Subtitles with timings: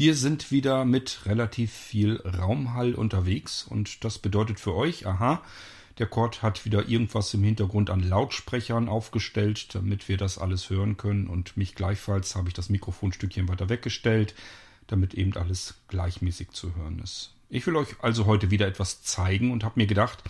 [0.00, 5.42] Wir sind wieder mit relativ viel Raumhall unterwegs und das bedeutet für euch, aha,
[5.98, 10.96] der Cord hat wieder irgendwas im Hintergrund an Lautsprechern aufgestellt, damit wir das alles hören
[10.96, 14.34] können und mich gleichfalls habe ich das Mikrofonstückchen weiter weggestellt,
[14.86, 17.34] damit eben alles gleichmäßig zu hören ist.
[17.50, 20.24] Ich will euch also heute wieder etwas zeigen und habe mir gedacht,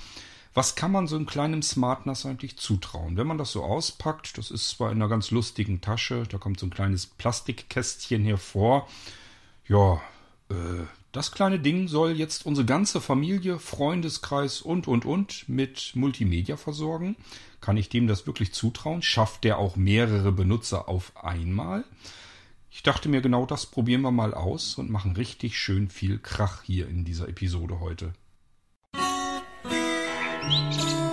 [0.53, 3.17] was kann man so einem kleinen Smartness eigentlich zutrauen?
[3.17, 6.59] Wenn man das so auspackt, das ist zwar in einer ganz lustigen Tasche, da kommt
[6.59, 8.89] so ein kleines Plastikkästchen hervor.
[9.71, 10.03] Ja,
[10.49, 16.57] äh, das kleine Ding soll jetzt unsere ganze Familie, Freundeskreis und, und, und mit Multimedia
[16.57, 17.15] versorgen.
[17.61, 19.01] Kann ich dem das wirklich zutrauen?
[19.01, 21.85] Schafft der auch mehrere Benutzer auf einmal?
[22.73, 26.65] Ich dachte mir, genau das probieren wir mal aus und machen richtig schön viel Krach
[26.65, 28.13] hier in dieser Episode heute.
[28.93, 31.10] Ein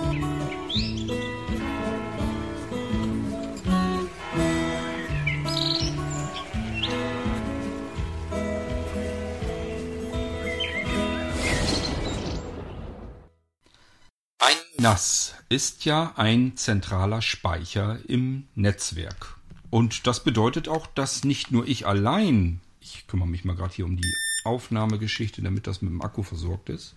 [14.80, 19.36] NAS ist ja ein zentraler Speicher im Netzwerk.
[19.70, 23.86] Und das bedeutet auch, dass nicht nur ich allein, ich kümmere mich mal gerade hier
[23.86, 26.94] um die Aufnahmegeschichte, damit das mit dem Akku versorgt ist,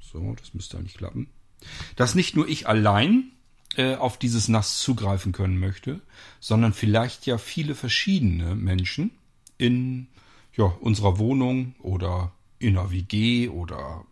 [0.00, 1.26] so, das müsste eigentlich klappen.
[1.96, 3.32] Dass nicht nur ich allein
[3.76, 6.00] äh, auf dieses NAS zugreifen können möchte,
[6.38, 9.10] sondern vielleicht ja viele verschiedene Menschen
[9.58, 10.06] in
[10.56, 14.04] ja, unserer Wohnung oder in einer WG oder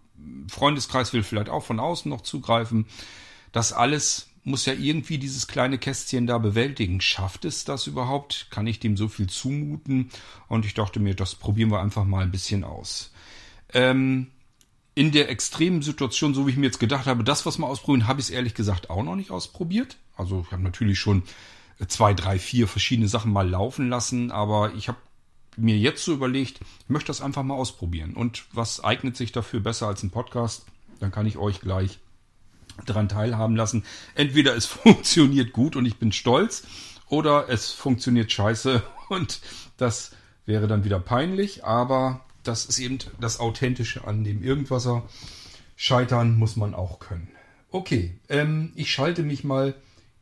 [0.48, 2.86] Freundeskreis will vielleicht auch von außen noch zugreifen.
[3.52, 7.00] Das alles muss ja irgendwie dieses kleine Kästchen da bewältigen.
[7.00, 8.46] Schafft es das überhaupt?
[8.50, 10.10] Kann ich dem so viel zumuten?
[10.48, 13.12] Und ich dachte mir, das probieren wir einfach mal ein bisschen aus.
[13.74, 14.28] Ähm,
[14.94, 18.06] in der extremen Situation, so wie ich mir jetzt gedacht habe, das, was wir ausprobieren,
[18.06, 19.96] habe ich es ehrlich gesagt auch noch nicht ausprobiert.
[20.16, 21.24] Also ich habe natürlich schon
[21.88, 24.98] zwei, drei, vier verschiedene Sachen mal laufen lassen, aber ich habe
[25.56, 28.14] mir jetzt so überlegt, ich möchte das einfach mal ausprobieren.
[28.14, 30.66] Und was eignet sich dafür besser als ein Podcast?
[31.00, 31.98] Dann kann ich euch gleich
[32.84, 33.84] daran teilhaben lassen.
[34.14, 36.64] Entweder es funktioniert gut und ich bin stolz,
[37.08, 39.40] oder es funktioniert scheiße und
[39.76, 40.12] das
[40.44, 45.04] wäre dann wieder peinlich, aber das ist eben das Authentische an dem Irgendwasser.
[45.76, 47.28] Scheitern muss man auch können.
[47.70, 49.74] Okay, ähm, ich schalte mich mal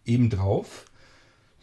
[0.04, 0.86] eben drauf.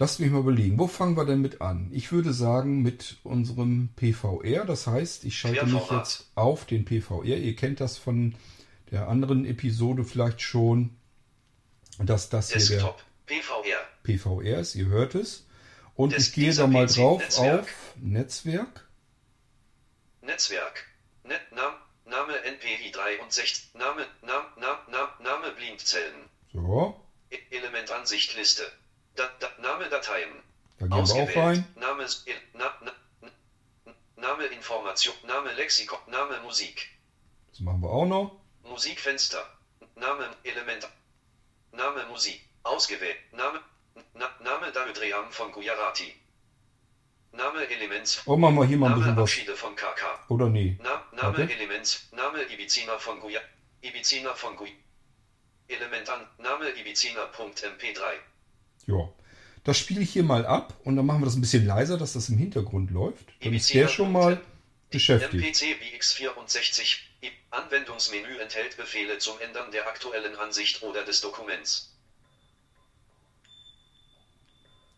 [0.02, 1.92] Lasst mich mal überlegen, wo fangen wir denn mit an?
[1.94, 4.66] Ich würde sagen mit unserem PVR.
[4.66, 7.38] Das heißt, ich schalte mich jetzt auf den PVR.
[7.38, 8.34] Ihr kennt das von
[8.90, 10.98] der anderen Episode vielleicht schon,
[12.00, 12.96] dass das hier der
[13.28, 13.78] PVR.
[14.02, 14.74] PVR ist.
[14.74, 15.46] Ihr hört es.
[15.94, 17.60] Und Des, ich gehe da mal drauf Netzwerk.
[17.60, 18.90] auf Netzwerk.
[20.22, 20.84] Netzwerk.
[21.26, 21.74] Net, Nam,
[22.06, 23.76] Name NPI 63.
[23.76, 26.28] Name, Nam, Nam, Nam, Name Blindzellen.
[26.52, 27.00] So.
[27.30, 28.64] E Elementansicht Liste.
[29.16, 30.30] Da, da, Name Dateien.
[30.80, 31.66] Da gehen wir auch rein.
[31.76, 32.06] Name,
[32.54, 32.92] na, na,
[34.16, 35.16] Name Information.
[35.26, 36.00] Name Lexikon.
[36.08, 36.90] Name Musik.
[37.50, 38.42] Das machen wir auch noch.
[38.64, 39.44] Musikfenster.
[39.96, 40.88] Name Element.
[41.72, 42.42] Name Musik.
[42.64, 43.18] Ausgewählt.
[43.32, 43.60] Name.
[44.14, 46.14] Na, Name Damodriam von Gujarati.
[47.34, 48.22] Name Elements.
[48.26, 49.60] Oh, machen wir hier mal ein bisschen was.
[49.60, 50.26] von KK.
[50.30, 50.78] Oder nee.
[50.82, 51.54] Na, Name Warte.
[51.54, 52.10] Elements.
[52.12, 53.42] Name Ibizina von Guya.
[53.82, 54.76] Ibizina von Guy.
[55.68, 56.28] Element an.
[56.38, 58.02] Name Ibizina.mp3.
[58.88, 59.09] Ja.
[59.64, 62.14] Das spiele ich hier mal ab und dann machen wir das ein bisschen leiser, dass
[62.14, 63.28] das im Hintergrund läuft.
[63.42, 64.42] Dann ist der schon mal
[64.90, 65.44] beschäftigt.
[65.44, 66.97] MPC BX64.
[67.52, 71.94] Anwendungsmenü enthält Befehle zum Ändern der aktuellen Ansicht oder des Dokuments.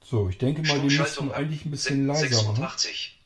[0.04, 3.10] So, ich denke mal, die müssen eigentlich ein bisschen leiser 86.
[3.10, 3.20] machen.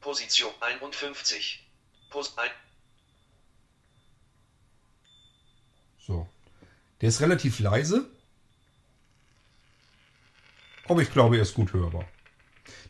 [0.00, 1.66] Position 51.
[2.08, 2.52] Post 1.
[5.98, 6.26] So.
[7.00, 8.08] Der ist relativ leise.
[10.88, 12.04] Aber ich glaube, er ist gut hörbar.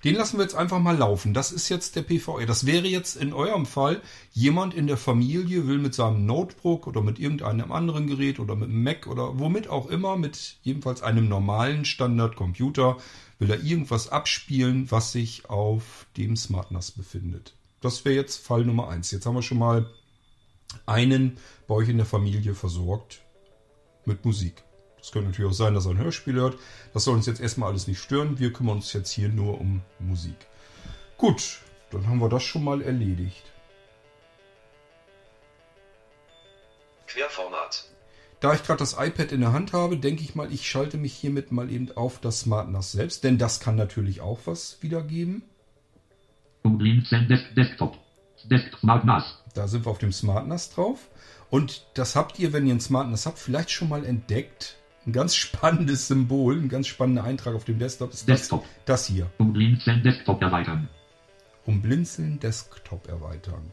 [0.04, 1.34] Den lassen wir jetzt einfach mal laufen.
[1.34, 2.46] Das ist jetzt der PVR.
[2.46, 4.00] Das wäre jetzt in eurem Fall
[4.32, 8.68] jemand in der Familie will mit seinem Notebook oder mit irgendeinem anderen Gerät oder mit
[8.68, 12.98] einem Mac oder womit auch immer, mit jedenfalls einem normalen Standardcomputer,
[13.38, 17.54] will er irgendwas abspielen, was sich auf dem SmartNAS befindet.
[17.80, 19.10] Das wäre jetzt Fall Nummer eins.
[19.10, 19.91] Jetzt haben wir schon mal
[20.84, 23.25] einen bei euch in der Familie versorgt
[24.06, 24.62] mit Musik.
[25.00, 26.58] Es könnte natürlich auch sein, dass er ein Hörspiel hört.
[26.92, 28.38] Das soll uns jetzt erstmal alles nicht stören.
[28.38, 30.36] Wir kümmern uns jetzt hier nur um Musik.
[31.16, 31.60] Gut,
[31.91, 33.44] dann haben wir das schon mal erledigt.
[37.06, 37.84] Querformat.
[38.41, 41.14] Da ich gerade das iPad in der Hand habe, denke ich mal, ich schalte mich
[41.14, 45.42] hiermit mal eben auf das SmartNAS selbst, denn das kann natürlich auch was wiedergeben.
[47.56, 47.97] Desktop.
[48.44, 49.42] Desktop SmartNAS.
[49.54, 51.09] Da sind wir auf dem SmartNAS drauf.
[51.51, 54.77] Und das habt ihr, wenn ihr ein SmartNAS habt, vielleicht schon mal entdeckt
[55.07, 58.65] ein ganz spannendes Symbol, ein ganz spannender Eintrag auf dem Desktop ist das, Desktop.
[58.87, 59.31] das hier.
[59.39, 60.89] Um Blinzeln Desktop erweitern.
[61.65, 63.72] Um Blinzeln Desktop erweitern.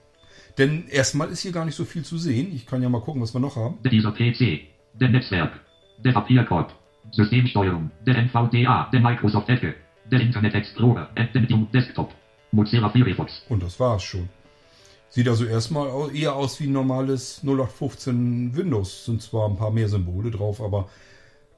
[0.59, 2.53] Denn erstmal ist hier gar nicht so viel zu sehen.
[2.53, 3.79] Ich kann ja mal gucken, was wir noch haben.
[3.83, 4.67] Dieser PC.
[4.93, 5.59] Der Netzwerk.
[6.05, 6.73] Der Papierkorb.
[7.11, 7.89] Systemsteuerung.
[8.05, 8.89] Der NVDA.
[8.93, 9.73] Der Microsoft Edge.
[10.11, 11.09] Der Internet Explorer.
[11.15, 12.13] Entdeckung Desktop.
[12.51, 13.43] Mozilla Firefox.
[13.49, 14.29] Und das war's schon.
[15.13, 19.05] Sieht also erstmal eher aus wie ein normales 0815 Windows.
[19.05, 20.89] Sind zwar ein paar mehr Symbole drauf, aber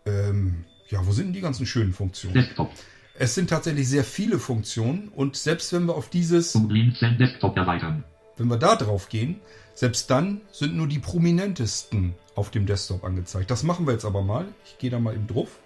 [0.06, 2.34] ähm, ja, wo sind denn die ganzen schönen Funktionen?
[2.34, 2.70] Desktop.
[3.18, 8.04] Es sind tatsächlich sehr viele Funktionen und selbst wenn wir auf dieses, Blinzeln Desktop erweitern.
[8.36, 9.40] wenn wir da drauf gehen,
[9.74, 13.50] selbst dann sind nur die prominentesten auf dem Desktop angezeigt.
[13.50, 14.48] Das machen wir jetzt aber mal.
[14.66, 15.60] Ich gehe da mal eben drauf.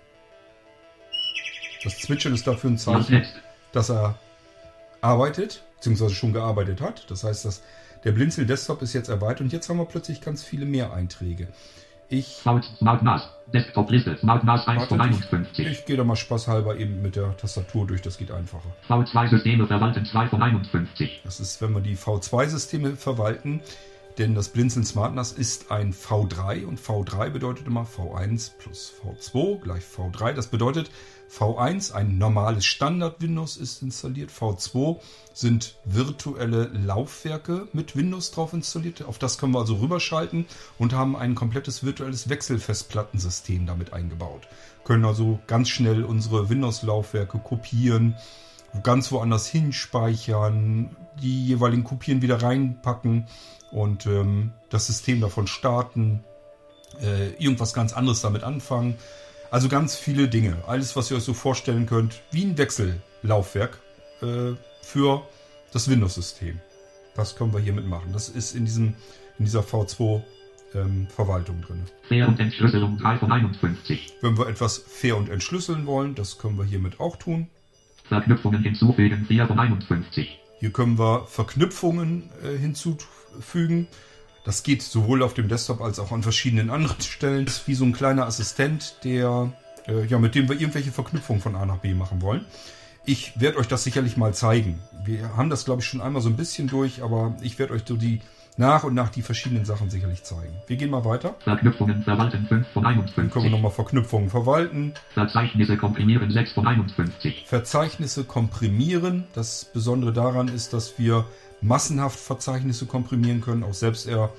[1.84, 3.26] Das Zwitschern ist dafür ein Zeichen,
[3.72, 4.20] dass er
[5.02, 7.10] arbeitet, beziehungsweise schon gearbeitet hat.
[7.10, 7.64] Das heißt, dass
[8.04, 11.48] der Blinzel Desktop ist jetzt erweitert und jetzt haben wir plötzlich ganz viele mehr Einträge.
[12.12, 13.30] Ich, V Smart NAS.
[13.54, 14.18] Desktop Liste.
[14.18, 15.68] Smart NAS 1 von Warte, 51.
[15.68, 18.70] ich gehe da mal spaßhalber eben mit der Tastatur durch, das geht einfacher.
[18.88, 21.22] V2 Systeme verwalten 2 von 51.
[21.24, 23.62] Das ist, wenn wir die V2-Systeme verwalten,
[24.18, 29.62] denn das Blinzeln Smart NAS ist ein V3 und V3 bedeutet immer V1 plus V2
[29.62, 30.34] gleich V3.
[30.34, 30.90] Das bedeutet,
[31.30, 34.32] V1, ein normales Standard-Windows ist installiert.
[34.32, 35.00] V2
[35.34, 39.04] sind virtuelle Laufwerke mit Windows drauf installiert.
[39.04, 40.46] Auf das können wir also rüberschalten
[40.80, 44.48] und haben ein komplettes virtuelles Wechselfestplattensystem damit eingebaut.
[44.84, 48.16] Können also ganz schnell unsere Windows-Laufwerke kopieren,
[48.84, 53.28] ganz woanders hinspeichern, die jeweiligen Kopien wieder reinpacken
[53.72, 56.24] und ähm, das System davon starten,
[57.02, 58.98] äh, irgendwas ganz anderes damit anfangen.
[59.52, 60.58] Also ganz viele Dinge.
[60.68, 63.80] Alles, was ihr euch so vorstellen könnt, wie ein Wechsellaufwerk
[64.22, 65.28] äh, für
[65.74, 66.60] das Windows-System.
[67.16, 68.12] Das können wir hiermit machen.
[68.14, 68.94] Das ist in, diesem,
[69.40, 71.84] in dieser V2-Verwaltung drin.
[72.08, 74.14] Fair und Entschlüsselung 3 von 51.
[74.22, 77.48] Wenn wir etwas fair und entschlüsseln wollen, das können wir hiermit auch tun.
[78.08, 80.40] Verknüpfungen hinzufügen 4 von 51.
[80.60, 83.88] Hier können wir Verknüpfungen äh, hinzufügen.
[84.50, 87.46] Das geht sowohl auf dem Desktop als auch an verschiedenen anderen Stellen.
[87.46, 89.54] Das ist wie so ein kleiner Assistent, der,
[89.88, 92.46] äh, ja, mit dem wir irgendwelche Verknüpfungen von A nach B machen wollen.
[93.06, 94.80] Ich werde euch das sicherlich mal zeigen.
[95.06, 97.84] Wir haben das, glaube ich, schon einmal so ein bisschen durch, aber ich werde euch
[97.86, 98.22] so die
[98.60, 100.54] nach und nach die verschiedenen Sachen sicherlich zeigen.
[100.68, 101.36] Wir gehen mal weiter.
[101.40, 103.52] Verknüpfungen verwalten 5 von Dann können wir 51.
[103.52, 104.94] nochmal Verknüpfungen verwalten.
[105.14, 107.46] Verzeichnisse komprimieren 6 von 51.
[107.48, 109.24] Verzeichnisse komprimieren.
[109.34, 111.26] Das Besondere daran ist, dass wir
[111.62, 114.30] massenhaft Verzeichnisse komprimieren können, auch selbst eher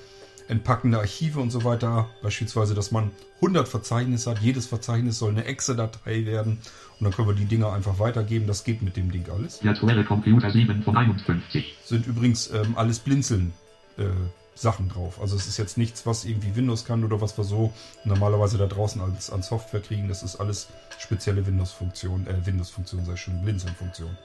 [0.49, 2.11] entpackende Archive und so weiter.
[2.23, 4.41] Beispielsweise, dass man 100 Verzeichnisse hat.
[4.41, 6.59] Jedes Verzeichnis soll eine Exe-Datei werden
[6.99, 8.47] und dann können wir die Dinger einfach weitergeben.
[8.47, 9.65] Das geht mit dem Ding alles.
[9.65, 11.79] Virtuelle Computer 7 von 51.
[11.85, 13.55] Sind übrigens ähm, alles Blinzeln
[14.01, 14.11] äh,
[14.55, 15.21] Sachen drauf.
[15.21, 17.73] Also es ist jetzt nichts, was irgendwie Windows kann oder was wir so
[18.05, 20.09] normalerweise da draußen als an Software kriegen.
[20.09, 20.69] Das ist alles
[20.99, 24.17] spezielle Windows-Funktion, äh, Windows-Funktion, sei schon, Blinzeln-Funktion.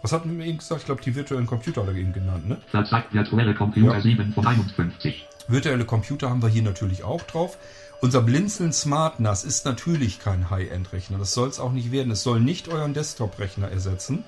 [0.00, 0.82] Was hatten wir eben gesagt?
[0.82, 2.58] Ich glaube, die virtuellen Computer er eben genannt, ne?
[2.70, 4.00] Verzeiht virtuelle Computer Ja.
[4.00, 5.26] 7 von 51.
[5.48, 7.58] Virtuelle Computer haben wir hier natürlich auch drauf.
[8.00, 11.16] Unser Blinzeln Smart NAS ist natürlich kein High-End-Rechner.
[11.18, 12.10] Das soll es auch nicht werden.
[12.10, 14.24] Es soll nicht euren Desktop-Rechner ersetzen,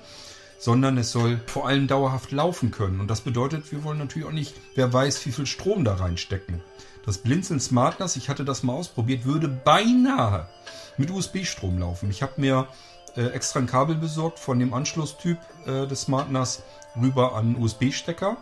[0.57, 2.99] sondern es soll vor allem dauerhaft laufen können.
[2.99, 6.61] Und das bedeutet, wir wollen natürlich auch nicht, wer weiß, wie viel Strom da reinstecken.
[7.05, 10.49] Das Blinzeln Smart NAS, ich hatte das mal ausprobiert, würde beinahe
[10.97, 12.09] mit USB-Strom laufen.
[12.09, 12.67] Ich habe mir
[13.15, 16.63] äh, extra ein Kabel besorgt von dem Anschlusstyp äh, des Smart NAS
[16.99, 18.37] rüber an USB-Stecker.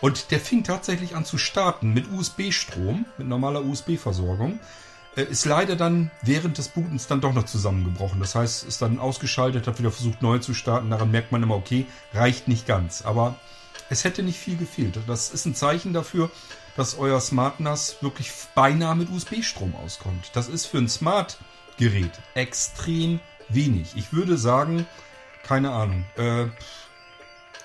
[0.00, 4.60] Und der fing tatsächlich an zu starten mit USB-Strom, mit normaler USB-Versorgung.
[5.16, 8.20] Äh, Ist leider dann während des Bootens dann doch noch zusammengebrochen.
[8.20, 10.90] Das heißt, ist dann ausgeschaltet, hat wieder versucht neu zu starten.
[10.90, 13.02] Daran merkt man immer, okay, reicht nicht ganz.
[13.02, 13.36] Aber
[13.90, 14.98] es hätte nicht viel gefehlt.
[15.06, 16.30] Das ist ein Zeichen dafür,
[16.76, 20.30] dass euer Smart NAS wirklich beinahe mit USB-Strom auskommt.
[20.34, 23.96] Das ist für ein Smart-Gerät extrem wenig.
[23.96, 24.86] Ich würde sagen,
[25.42, 26.04] keine Ahnung.
[26.16, 26.46] Äh,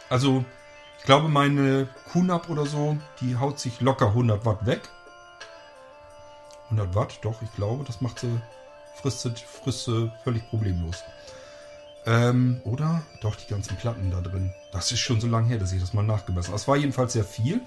[0.10, 0.46] also,
[1.00, 4.82] ich glaube, meine QNAP oder so, die haut sich locker 100 Watt weg.
[6.78, 8.40] 100 Watt, doch, ich glaube, das macht sie,
[8.96, 11.04] frisst sie, frisst sie völlig problemlos.
[12.06, 13.02] Ähm, oder?
[13.22, 14.54] Doch, die ganzen Platten da drin.
[14.72, 16.58] Das ist schon so lange her, dass ich das mal nachgemessen habe.
[16.58, 17.62] Es war jedenfalls sehr viel.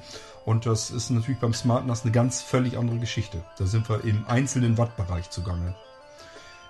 [0.45, 3.43] Und das ist natürlich beim Smart NAS eine ganz völlig andere Geschichte.
[3.59, 5.75] Da sind wir im einzelnen Wattbereich zugange.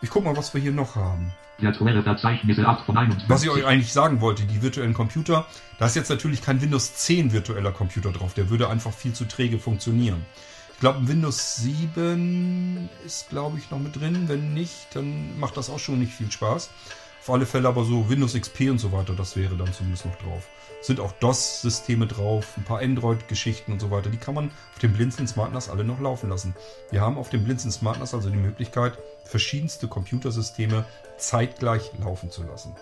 [0.00, 1.32] Ich guck mal, was wir hier noch haben.
[1.58, 3.28] Virtuelle Verzeichnisse 8 von 51.
[3.28, 5.46] Was ich euch eigentlich sagen wollte, die virtuellen Computer,
[5.78, 8.34] da ist jetzt natürlich kein Windows 10 virtueller Computer drauf.
[8.34, 10.24] Der würde einfach viel zu träge funktionieren.
[10.76, 14.28] Ich glaube, Windows 7 ist, glaube ich, noch mit drin.
[14.28, 16.68] Wenn nicht, dann macht das auch schon nicht viel Spaß.
[17.22, 20.16] Auf alle Fälle aber so Windows XP und so weiter, das wäre dann zumindest noch
[20.16, 20.46] drauf.
[20.82, 24.10] Sind auch DOS-Systeme drauf, ein paar Android-Geschichten und so weiter.
[24.10, 26.54] Die kann man auf dem Blinzeln Smart NAS alle noch laufen lassen.
[26.90, 30.84] Wir haben auf dem Blinzeln Smart NAS also die Möglichkeit, verschiedenste Computersysteme
[31.16, 32.76] zeitgleich laufen zu lassen.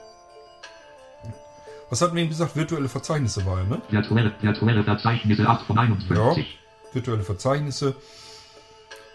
[1.91, 2.57] Was hatten wir eben gesagt?
[2.57, 3.83] Virtuelle Verzeichnisse war ja, ne?
[3.89, 6.59] Virtuelle, virtuelle Verzeichnisse 8 von 51.
[6.95, 7.95] virtuelle Verzeichnisse.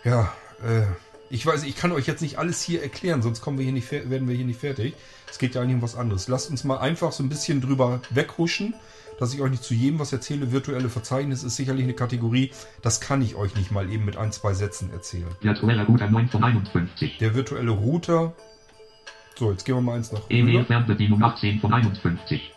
[0.03, 0.33] Ja,
[0.63, 0.85] äh,
[1.29, 3.91] ich weiß, ich kann euch jetzt nicht alles hier erklären, sonst kommen wir hier nicht,
[3.91, 4.95] werden wir hier nicht fertig.
[5.29, 6.27] Es geht ja eigentlich um was anderes.
[6.27, 8.73] Lasst uns mal einfach so ein bisschen drüber weghuschen,
[9.19, 10.51] dass ich euch nicht zu jedem was erzähle.
[10.51, 14.31] Virtuelle Verzeichnis ist sicherlich eine Kategorie, das kann ich euch nicht mal eben mit ein,
[14.31, 15.27] zwei Sätzen erzählen.
[15.41, 17.17] Virtueller Router 9 von 51.
[17.19, 18.33] Der virtuelle Router.
[19.35, 20.67] So, jetzt gehen wir mal eins nach E-Mail rüber.
[20.67, 22.51] Fernbedienung 18 von 51.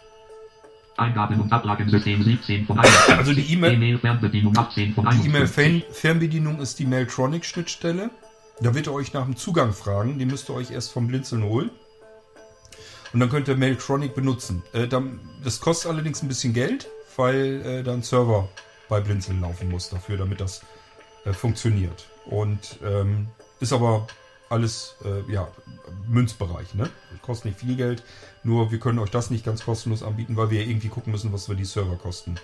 [0.96, 3.14] Eingaben- und Ablagensystem 17 von 51.
[3.16, 5.26] Also die E-Mail- E-Mail Fernbedienung 18 von Die 51.
[5.64, 8.10] E-Mail-Fernbedienung ist die Mailtronic-Schnittstelle.
[8.60, 10.18] Da wird er euch nach dem Zugang fragen.
[10.18, 11.70] Den müsst ihr euch erst vom Blinzeln holen.
[13.12, 14.62] Und dann könnt ihr Mailtronic benutzen.
[14.72, 18.48] Äh, dann, das kostet allerdings ein bisschen Geld, weil äh, da ein Server
[18.88, 20.62] bei Blinzeln laufen muss dafür, damit das
[21.24, 22.06] äh, funktioniert.
[22.26, 23.28] Und ähm,
[23.60, 24.06] ist aber
[24.52, 25.48] alles äh, ja,
[26.06, 26.74] Münzbereich.
[26.74, 26.88] Ne?
[27.22, 28.02] Kostet nicht viel Geld.
[28.44, 31.48] Nur wir können euch das nicht ganz kostenlos anbieten, weil wir irgendwie gucken müssen, was
[31.48, 32.38] wir die Serverkosten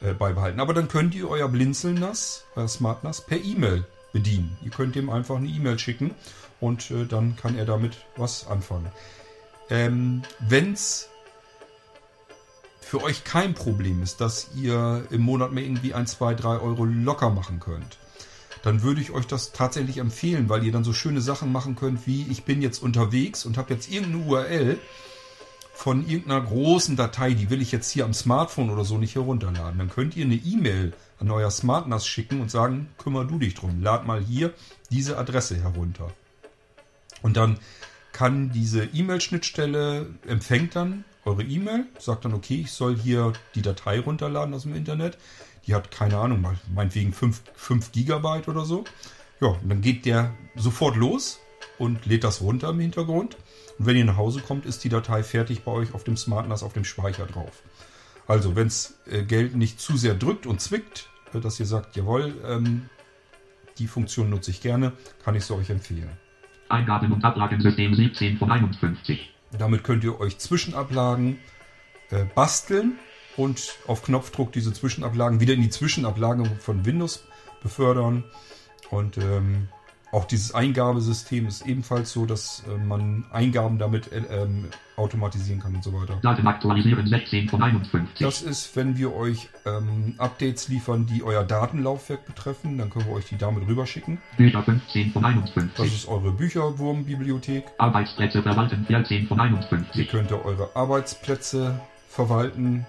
[0.00, 0.60] äh, beibehalten.
[0.60, 4.56] Aber dann könnt ihr euer Blinzeln-NAS, euer Smart-NAS per E-Mail bedienen.
[4.64, 6.14] Ihr könnt ihm einfach eine E-Mail schicken
[6.60, 8.90] und äh, dann kann er damit was anfangen.
[9.68, 11.08] Ähm, Wenn es
[12.80, 16.84] für euch kein Problem ist, dass ihr im Monat mehr irgendwie 1, 2, 3 Euro
[16.84, 17.98] locker machen könnt,
[18.66, 22.04] dann würde ich euch das tatsächlich empfehlen, weil ihr dann so schöne Sachen machen könnt,
[22.08, 24.78] wie ich bin jetzt unterwegs und habe jetzt irgendeine URL
[25.72, 29.78] von irgendeiner großen Datei, die will ich jetzt hier am Smartphone oder so nicht herunterladen.
[29.78, 33.80] Dann könnt ihr eine E-Mail an euer SmartNAS schicken und sagen, kümmer du dich drum,
[33.82, 34.52] lad mal hier
[34.90, 36.10] diese Adresse herunter.
[37.22, 37.60] Und dann
[38.10, 44.00] kann diese E-Mail-Schnittstelle empfängt dann eure E-Mail, sagt dann, okay, ich soll hier die Datei
[44.00, 45.18] runterladen aus dem Internet.
[45.66, 48.84] Die hat keine Ahnung, meinetwegen 5, 5 Gigabyte oder so.
[49.40, 51.40] Ja, und dann geht der sofort los
[51.78, 53.36] und lädt das runter im Hintergrund.
[53.78, 56.62] Und wenn ihr nach Hause kommt, ist die Datei fertig bei euch auf dem SmartNAS
[56.62, 57.62] auf dem Speicher drauf.
[58.26, 61.96] Also, wenn es äh, Geld nicht zu sehr drückt und zwickt, äh, dass ihr sagt,
[61.96, 62.88] jawohl, ähm,
[63.78, 64.92] die Funktion nutze ich gerne,
[65.24, 66.10] kann ich sie euch empfehlen.
[66.68, 69.32] Eingaben- und Ablagensystem 17 von 51.
[69.56, 71.38] Damit könnt ihr euch Zwischenablagen
[72.10, 72.98] äh, basteln
[73.36, 77.24] und auf Knopfdruck diese Zwischenablagen wieder in die Zwischenablagen von Windows
[77.62, 78.24] befördern.
[78.90, 79.68] Und ähm,
[80.12, 84.66] auch dieses Eingabesystem ist ebenfalls so, dass äh, man Eingaben damit äh, ähm,
[84.96, 86.18] automatisieren kann und so weiter.
[86.22, 88.18] Daten aktualisieren 16 von 51.
[88.20, 93.12] Das ist, wenn wir euch ähm, Updates liefern, die euer Datenlaufwerk betreffen, dann können wir
[93.12, 94.18] euch die damit rüberschicken.
[94.36, 95.84] Bücher 15 von Das 51.
[95.86, 97.64] ist eure Bücherwurmbibliothek.
[97.78, 100.08] Arbeitsplätze verwalten 14 von Hier 51.
[100.08, 102.86] könnt ihr eure Arbeitsplätze verwalten.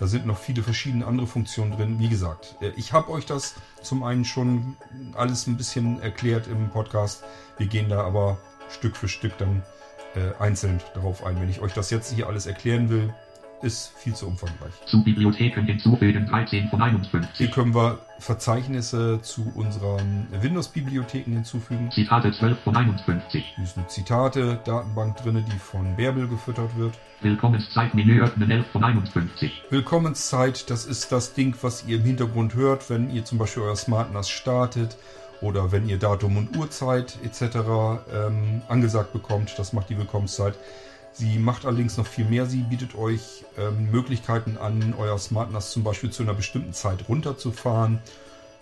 [0.00, 1.98] Da sind noch viele verschiedene andere Funktionen drin.
[1.98, 4.76] Wie gesagt, äh, ich habe euch das zum einen schon
[5.14, 7.22] alles ein bisschen erklärt im Podcast.
[7.58, 8.38] Wir gehen da aber
[8.70, 9.62] Stück für Stück dann
[10.16, 11.38] äh, einzeln darauf ein.
[11.38, 13.14] Wenn ich euch das jetzt hier alles erklären will,
[13.62, 14.72] ist viel zu umfangreich.
[14.86, 17.50] Zu Bibliotheken hinzufügen 13 von Hier 51.
[17.52, 21.90] können wir Verzeichnisse zu unseren Windows-Bibliotheken hinzufügen.
[21.90, 23.44] Zitate 12 von 51.
[23.56, 26.94] Hier ist eine Zitate-Datenbank drin, die von Bärbel gefüttert wird.
[27.22, 29.64] Willkommenszeitmenü öffnen 11 von 51.
[29.70, 33.76] Willkommenszeit, das ist das Ding, was ihr im Hintergrund hört, wenn ihr zum Beispiel euer
[33.76, 34.96] Smart NAS startet
[35.40, 37.42] oder wenn ihr Datum und Uhrzeit etc.
[38.12, 39.58] Ähm, angesagt bekommt.
[39.58, 40.54] Das macht die Willkommenszeit.
[41.12, 42.46] Sie macht allerdings noch viel mehr.
[42.46, 47.08] Sie bietet euch ähm, Möglichkeiten an, euer Smart NAS zum Beispiel zu einer bestimmten Zeit
[47.08, 48.00] runterzufahren.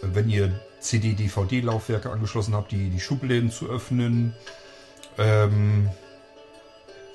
[0.01, 4.35] Äh, Wenn ihr CD-DVD-Laufwerke angeschlossen habt, die, die Schubläden zu öffnen.
[5.19, 5.89] Ähm,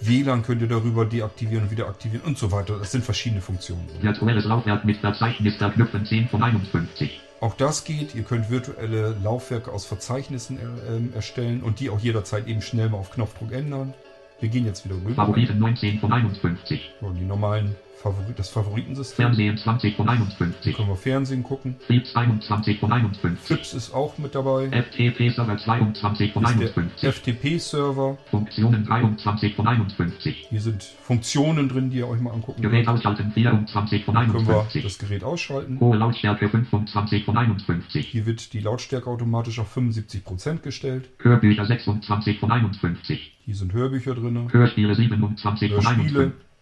[0.02, 2.78] WLAN könnt ihr darüber deaktivieren und wieder aktivieren und so weiter.
[2.78, 3.88] Das sind verschiedene Funktionen.
[4.02, 7.22] Virtuelles Laufwerk mit Verzeichnis verknüpfen 10 von 51.
[7.40, 8.16] Auch das geht.
[8.16, 12.90] Ihr könnt virtuelle Laufwerke aus Verzeichnissen äh, ähm, erstellen und die auch jederzeit eben schnell
[12.90, 13.94] mal auf Knopfdruck ändern.
[14.43, 15.12] Wir gehen jetzt wieder rüber.
[15.12, 16.91] Favoriten 19 von 51.
[17.00, 19.27] So, die normalen Favorit das Favoritensystem.
[19.27, 20.75] Fernsehen 20 von Hier 51.
[20.75, 21.75] können wir Fernsehen gucken.
[21.88, 23.39] Fips 21 von 51.
[23.39, 24.67] Fips ist auch mit dabei.
[24.69, 27.01] FTP Server 22 von Ist 51.
[27.01, 28.17] der FTP-Server.
[28.29, 30.47] Funktionen 23 von 51.
[30.50, 32.97] Hier sind Funktionen drin, die ihr euch mal angucken Gerät könnt.
[32.97, 34.83] ausschalten 24 von Können wir 51.
[34.83, 35.79] das Gerät ausschalten.
[35.79, 38.07] Hohe Lautstärke 25 von 51.
[38.07, 41.09] Hier wird die Lautstärke automatisch auf 75% gestellt.
[41.19, 43.38] Hörbücher 26 von 51.
[43.45, 44.47] Hier sind Hörbücher drin.
[44.51, 46.19] Hörspiele 27 von Hörspiele.
[46.19, 46.52] 51.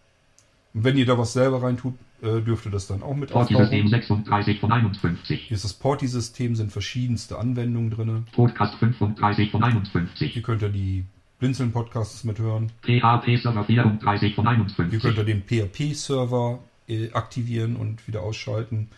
[0.74, 3.88] Und wenn ihr da was selber reintut, äh, dürfte das dann auch mit Porti-System auftauchen.
[3.88, 5.40] 36 von 51.
[5.48, 8.26] Hier ist das Porti-System, sind verschiedenste Anwendungen drin.
[8.32, 10.32] Podcast 35 von 51.
[10.32, 11.04] Hier könnt ihr die
[11.40, 12.70] Blinzeln-Podcasts mithören.
[12.82, 15.02] PHP-Server 34 von Ihr 51.
[15.02, 18.88] könnt da den PHP-Server äh, aktivieren und wieder ausschalten.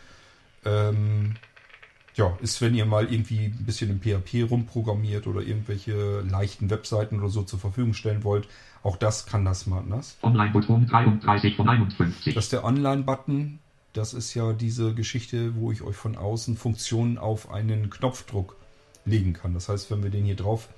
[0.66, 1.37] Ähm,
[2.14, 7.19] ja, ist, wenn ihr mal irgendwie ein bisschen im PHP rumprogrammiert oder irgendwelche leichten Webseiten
[7.19, 8.47] oder so zur Verfügung stellen wollt.
[8.84, 10.18] Auch das kann das SmartNAS.
[10.22, 12.34] Online-Button 33 von 51.
[12.34, 13.58] Das ist der Online-Button.
[13.94, 18.56] Das ist ja diese Geschichte, wo ich euch von außen Funktionen auf einen Knopfdruck
[19.06, 19.54] legen kann.
[19.54, 20.68] Das heißt, wenn wir den hier drauf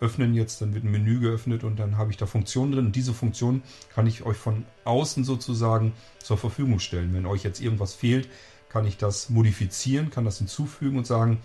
[0.00, 2.86] öffnen jetzt, dann wird ein Menü geöffnet und dann habe ich da Funktionen drin.
[2.86, 3.62] Und diese Funktion
[3.92, 7.12] kann ich euch von außen sozusagen zur Verfügung stellen.
[7.12, 8.28] Wenn euch jetzt irgendwas fehlt,
[8.68, 11.40] kann ich das modifizieren, kann das hinzufügen und sagen,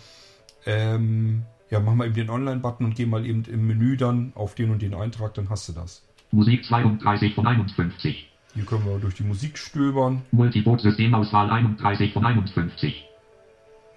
[0.68, 1.44] ähm,
[1.74, 4.70] ja, mach mal eben den Online-Button und geh mal eben im Menü dann auf den
[4.70, 6.04] und den Eintrag, dann hast du das.
[6.30, 8.30] Musik 32 von 51.
[8.54, 10.22] Hier können wir durch die Musik stöbern.
[10.32, 13.06] Multiboot-Systemauswahl 31 von 51.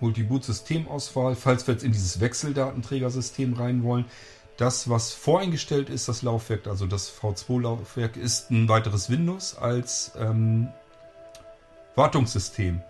[0.00, 4.06] Multiboot-Systemauswahl, falls wir jetzt in dieses Wechseldatenträgersystem rein wollen.
[4.56, 10.68] Das, was voreingestellt ist, das Laufwerk, also das V2-Laufwerk, ist ein weiteres Windows als ähm,
[11.94, 12.80] Wartungssystem.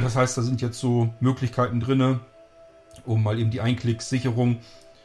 [0.00, 2.18] Das heißt, da sind jetzt so Möglichkeiten drinne,
[3.04, 4.58] um mal eben die Einklicksicherung,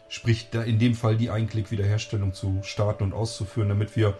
[0.10, 4.17] sprich da in dem Fall die Einklick-Wiederherstellung zu starten und auszuführen, damit wir,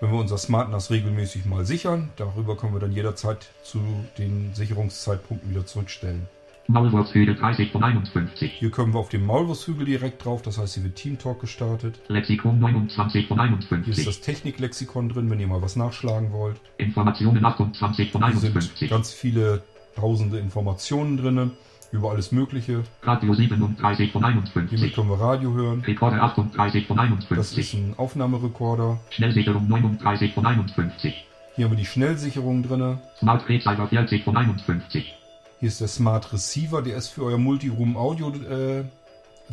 [0.00, 3.80] wenn wir unser SmartNAS regelmäßig mal sichern, darüber können wir dann jederzeit zu
[4.18, 6.28] den Sicherungszeitpunkten wieder zurückstellen.
[6.68, 8.52] Maulwurfshügel 30 von 51.
[8.52, 11.98] Hier können wir auf dem Maulwurfshügel direkt drauf, das heißt, hier wird Team Talk gestartet.
[12.08, 14.04] Lexikon 29 von Hier ist 51.
[14.04, 16.60] das Techniklexikon drin, wenn ihr mal was nachschlagen wollt.
[16.78, 18.90] Informationen 28 von Hier sind 51.
[18.90, 19.62] ganz viele
[19.96, 21.50] tausende Informationen drin
[21.92, 22.82] über alles Mögliche.
[23.02, 24.94] Radio 37 von Hiermit 51.
[24.94, 25.80] können wir Radio hören.
[25.86, 27.58] Rekorder 38 von Das 51.
[27.58, 28.98] ist ein Aufnahmerekorder.
[29.10, 31.26] Schnellsicherung 39 von 51.
[31.54, 32.98] Hier haben wir die Schnellsicherung drin.
[33.18, 35.14] Smart Receiver 40 von 51.
[35.60, 38.84] Hier ist der Smart Receiver, der ist für euer Multiroom Audio äh,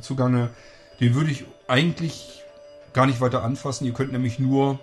[0.02, 0.50] zugange.
[1.02, 2.42] Den würde ich eigentlich
[2.94, 3.86] gar nicht weiter anfassen.
[3.86, 4.80] Ihr könnt nämlich nur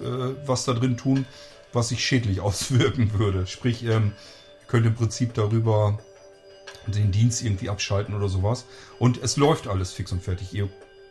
[0.00, 0.04] äh,
[0.46, 1.26] was da drin tun,
[1.72, 3.48] was sich schädlich auswirken würde.
[3.48, 4.12] Sprich, ähm,
[4.60, 5.98] ihr könnt im Prinzip darüber
[6.92, 8.66] den Dienst irgendwie abschalten oder sowas.
[8.98, 10.52] Und es läuft alles fix und fertig.
[10.52, 10.68] Ihr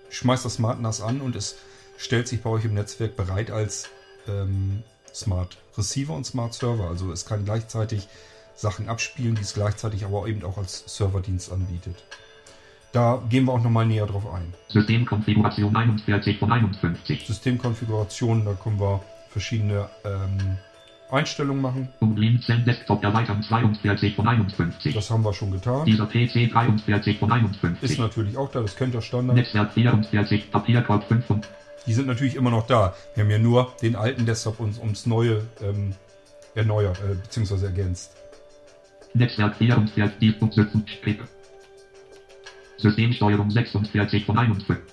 [0.10, 1.58] schmeißt das Smart NAS an und es
[1.98, 3.90] stellt sich bei euch im Netzwerk bereit als
[4.28, 6.88] ähm, Smart Receiver und Smart Server.
[6.88, 8.08] Also es kann gleichzeitig
[8.56, 12.04] Sachen abspielen, die es gleichzeitig aber eben auch als Serverdienst anbietet.
[12.92, 14.54] Da gehen wir auch nochmal näher drauf ein.
[14.70, 17.26] Systemkonfiguration 41 von 51.
[17.26, 20.58] Systemkonfiguration, da können wir verschiedene ähm,
[21.14, 21.90] Einstellungen machen.
[22.00, 24.94] Um Blinzeln Desktop erweitern 42 von 51.
[24.94, 25.86] Das haben wir schon getan.
[25.86, 28.00] Dieser PC 43 von Ist 51.
[28.00, 29.36] natürlich auch da, das kennt ihr Standard.
[29.36, 31.48] Netzwerk 44, Papierkorb 5 und
[31.86, 32.96] Die sind natürlich immer noch da.
[33.16, 35.94] Wir haben ja nur den alten Desktop uns ums neue ähm,
[36.56, 38.16] erneuert, äh, beziehungsweise ergänzt.
[39.14, 40.34] Netzwerk 44, die
[40.88, 41.26] Strecke.
[42.78, 44.93] Systemsteuerung 46 von 51.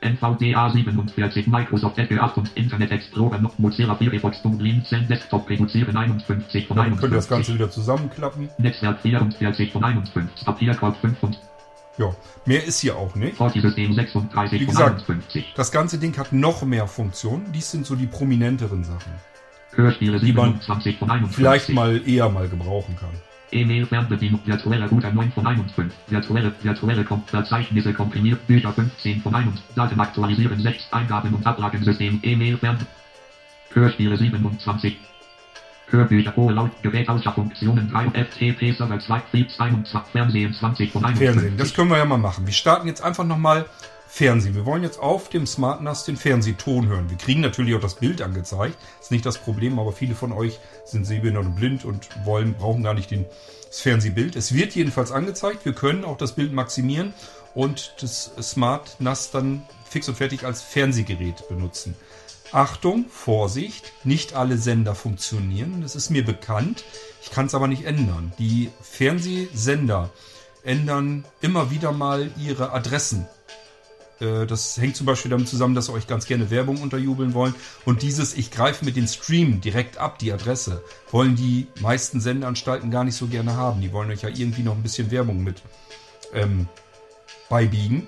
[0.00, 5.96] NVDA 47, Microsoft Edge 8 und Internet Explorer noch Mozilla Firefox und Blinzeln Desktop reduzieren
[5.96, 7.30] 51 von Dann könnt ihr das 51.
[7.30, 8.48] Ganze wieder zusammenklappen.
[8.58, 11.38] Netzwerk 44 von 51, Papierkorb 5 und
[11.98, 12.14] Ja,
[12.46, 13.36] mehr ist hier auch nicht.
[13.36, 15.52] Forti-System 36 Wie von gesagt, 51.
[15.54, 17.52] Das ganze Ding hat noch mehr Funktionen.
[17.52, 19.12] Dies sind so die prominenteren Sachen,
[19.72, 21.36] Hörspiele Die man 27 von 51.
[21.36, 23.10] vielleicht mal eher mal gebrauchen kann.
[23.52, 29.34] E-Mail, Fernbedienung, virtuelle Router 9 von 51, virtuelle, virtuelle Kom Verzeichnisse komprimiert, Bücher 15 von
[29.34, 32.78] 1, Daten aktualisieren 6, Eingaben und Ablagensystem, E-Mail, Fern,
[33.72, 34.96] Hörspiele 27,
[35.88, 41.28] Hörbücher, hohe Laut, Gerätausschau-Funktionen 3, FTP, Server 2, Feeds 21, Fernsehen 20 von 51.
[41.28, 42.46] Fernsehen, das können wir ja mal machen.
[42.46, 43.66] Wir starten jetzt einfach nochmal
[44.12, 44.56] Fernsehen.
[44.56, 47.08] Wir wollen jetzt auf dem Smart NAS den Fernsehton hören.
[47.08, 48.76] Wir kriegen natürlich auch das Bild angezeigt.
[49.00, 52.82] Ist nicht das Problem, aber viele von euch sind sehbehindert und blind und wollen, brauchen
[52.82, 53.24] gar nicht den,
[53.68, 54.34] das Fernsehbild.
[54.34, 55.64] Es wird jedenfalls angezeigt.
[55.64, 57.14] Wir können auch das Bild maximieren
[57.54, 61.94] und das Smart NAS dann fix und fertig als Fernsehgerät benutzen.
[62.50, 65.82] Achtung, Vorsicht, nicht alle Sender funktionieren.
[65.82, 66.84] Das ist mir bekannt.
[67.22, 68.32] Ich kann es aber nicht ändern.
[68.40, 70.10] Die Fernsehsender
[70.64, 73.26] ändern immer wieder mal ihre Adressen.
[74.20, 77.54] Äh, Das hängt zum Beispiel damit zusammen, dass sie euch ganz gerne Werbung unterjubeln wollen.
[77.84, 82.90] Und dieses, ich greife mit den Stream direkt ab, die Adresse, wollen die meisten Sendeanstalten
[82.90, 83.80] gar nicht so gerne haben.
[83.80, 85.62] Die wollen euch ja irgendwie noch ein bisschen Werbung mit
[86.34, 86.68] ähm,
[87.48, 88.06] beibiegen.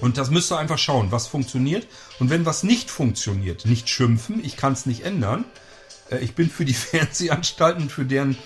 [0.00, 1.86] Und das müsst ihr einfach schauen, was funktioniert.
[2.18, 5.44] Und wenn was nicht funktioniert, nicht schimpfen, ich kann es nicht ändern.
[6.10, 8.36] Äh, Ich bin für die Fernsehanstalten, für deren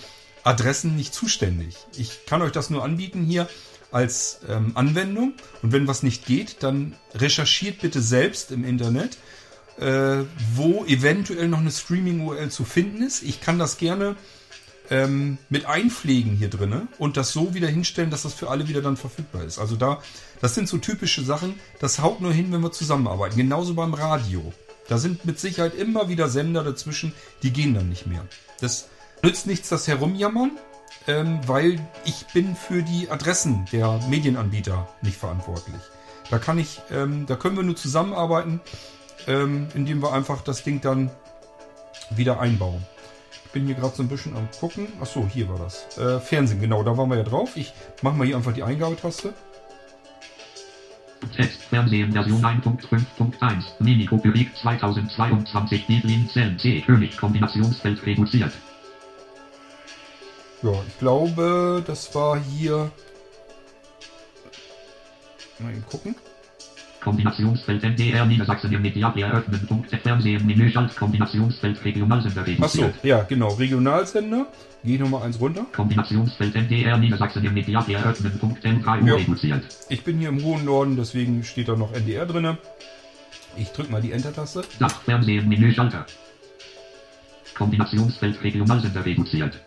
[0.43, 1.75] Adressen nicht zuständig.
[1.95, 3.47] Ich kann euch das nur anbieten hier
[3.91, 5.33] als ähm, Anwendung.
[5.61, 9.17] Und wenn was nicht geht, dann recherchiert bitte selbst im Internet,
[9.79, 10.23] äh,
[10.53, 13.23] wo eventuell noch eine Streaming-URL zu finden ist.
[13.23, 14.15] Ich kann das gerne
[14.89, 18.81] ähm, mit einpflegen hier drinne und das so wieder hinstellen, dass das für alle wieder
[18.81, 19.57] dann verfügbar ist.
[19.57, 20.01] Also da,
[20.41, 23.37] das sind so typische Sachen, das haut nur hin, wenn wir zusammenarbeiten.
[23.37, 24.53] Genauso beim Radio.
[24.89, 28.25] Da sind mit Sicherheit immer wieder Sender dazwischen, die gehen dann nicht mehr.
[28.59, 28.89] Das
[29.23, 30.51] nützt nichts, das herumjammern,
[31.07, 35.81] ähm, weil ich bin für die Adressen der Medienanbieter nicht verantwortlich.
[36.29, 38.61] Da kann ich, ähm, da können wir nur zusammenarbeiten,
[39.27, 41.11] ähm, indem wir einfach das Ding dann
[42.09, 42.85] wieder einbauen.
[43.45, 44.87] Ich bin hier gerade so ein bisschen am gucken.
[45.01, 45.97] Ach so, hier war das.
[45.97, 47.57] Äh, Fernsehen, genau, da waren wir ja drauf.
[47.57, 49.33] Ich mache mal hier einfach die Eingabetaste.
[51.35, 58.53] Text, Fernsehen, Version 1.5.1, Mini-Kopierik 2022, Bibelin, Zellen, C, König, Kombinationsfeld reduziert.
[60.63, 62.91] Ja, ich glaube, das war hier.
[65.59, 66.15] Mal eben gucken.
[67.03, 69.65] Kombinationsfeld NDR Niedersachsen im Mediaplayer öffnen.
[69.67, 73.03] Punkt Fernsehen Menü Schalt Kombinationsfeld Regionalsender Ach so, reduziert.
[73.03, 73.47] ja, genau.
[73.55, 74.45] Regionalsender.
[74.83, 75.65] Ich nochmal eins runter.
[75.75, 78.37] Kombinationsfeld NDR Niedersachsen im Mediaplayer öffnen.
[78.37, 79.15] Punkt N3 Ja.
[79.15, 79.63] reduziert.
[79.89, 82.59] Ich bin hier im hohen Norden, deswegen steht da noch NDR drinne.
[83.57, 84.63] Ich drücke mal die Enter-Taste.
[84.79, 86.05] Dach Fernsehen Menü Schalter.
[87.57, 89.59] Kombinationsfeld Regionalsender reduziert.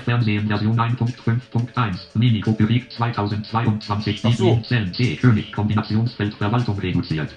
[0.00, 4.60] Fernsehen Version 1.5.1 Mini-Kopierik 2022 Ach so.
[4.92, 7.36] C König Kombinationsfeld Verwaltung reduziert.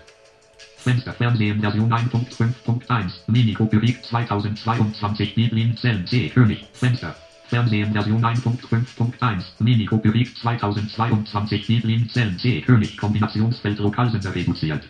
[0.77, 7.15] Fenster Fernsehen Version 1.5.1 Mini-Kopierik 2022 Bibelin, Zellen C König Fenster
[7.47, 14.87] Fernsehen Version 1.5.1 Mini-Kopierik 2022 Bibelin, Zellen C König Kombinationsfeld Lokalsender reduziert.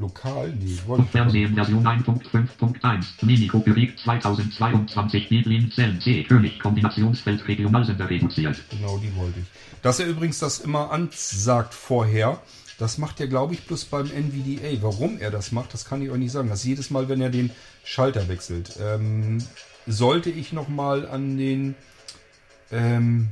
[0.00, 0.52] Lokal?
[0.58, 8.60] Nee, wollte ich Fernsehen Version 1.5.1 Mini-Kopierik 2022 Bibelin, Zellen C König Kombinationsfeld Regionalsender reduziert.
[8.70, 9.46] Genau, die wollte ich.
[9.82, 12.40] Dass er übrigens das immer ansagt vorher,
[12.78, 14.82] das macht er, glaube ich, bloß beim NVDA.
[14.82, 16.48] Warum er das macht, das kann ich euch nicht sagen.
[16.48, 17.50] Das ist jedes Mal, wenn er den
[17.84, 18.78] Schalter wechselt.
[18.80, 19.38] Ähm,
[19.86, 21.74] sollte ich nochmal an den
[22.72, 23.28] ähm,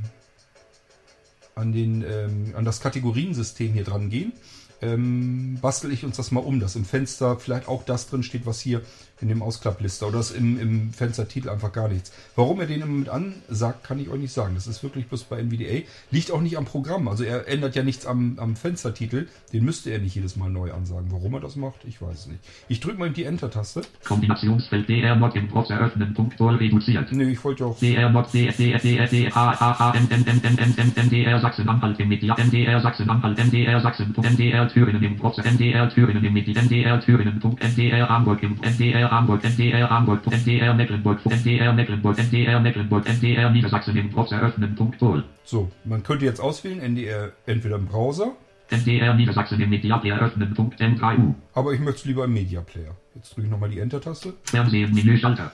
[1.55, 4.33] an den ähm, an das Kategoriensystem hier dran gehen,
[4.81, 8.47] ähm, bastel ich uns das mal um, dass im Fenster vielleicht auch das drin steht,
[8.47, 8.83] was hier
[9.21, 12.13] in dem Ausklapplister oder das im, im Fenstertitel einfach gar nichts.
[12.37, 14.55] Warum er den immer mit ansagt, kann ich euch nicht sagen.
[14.55, 15.87] Das ist wirklich bloß bei NVDA.
[16.11, 17.09] Liegt auch nicht am Programm.
[17.09, 19.29] Also er ändert ja nichts am, am Fenstertitel.
[19.53, 21.11] Den müsste er nicht jedes Mal neu ansagen.
[21.11, 22.41] Warum er das macht, ich weiß es nicht.
[22.69, 23.83] Ich drücke mal die Enter-Taste.
[24.05, 26.15] Kombinationsfeld DR Mod im Browser öffnen.
[26.37, 27.11] Voll reduziert.
[27.13, 27.79] Nee, ich wollte auch.
[27.79, 31.07] DR Mod DR DR DR DR H H H M M M M M M
[31.07, 36.33] MDR Sachsen-Anhalt im Media MDR Sachsen-Anhalt MDR Sachsen MDR Thüringen im Browser MDR Thüringen im
[36.33, 42.61] Media MDR Thüringen MDR Hamburg im MDR Hamburg MDR Hamburg MDR Mecklenburg MDR Mecklenburg MDR
[42.61, 44.75] Mecklenburg MDR Niedersachsen im Browser öffnen.
[44.75, 44.99] Punkt
[45.45, 48.33] So, man könnte jetzt auswählen, NDR entweder im Browser,
[48.71, 50.55] MDR Niedersachsen im Mediaplayer öffnen.
[50.55, 52.95] Punkt M3U aber ich möchte es lieber im Media Player.
[53.15, 54.35] Jetzt drücke ich nochmal die Enter-Taste.
[54.45, 55.53] Fernsehen Menü Schalter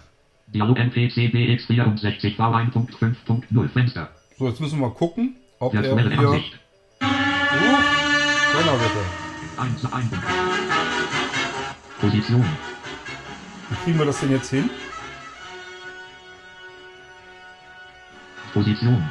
[0.49, 6.29] Dialog MPC BX64 V1.5.0 Fenster So, jetzt müssen wir mal gucken, ob er Virtuelle hier.
[6.29, 6.59] Ansicht
[7.01, 7.57] Uh,
[8.53, 9.25] Donnerwetter.
[9.57, 10.07] 1 1
[12.01, 12.45] Position
[13.71, 14.71] Wie kriegen wir das denn jetzt hin?
[18.53, 19.03] Position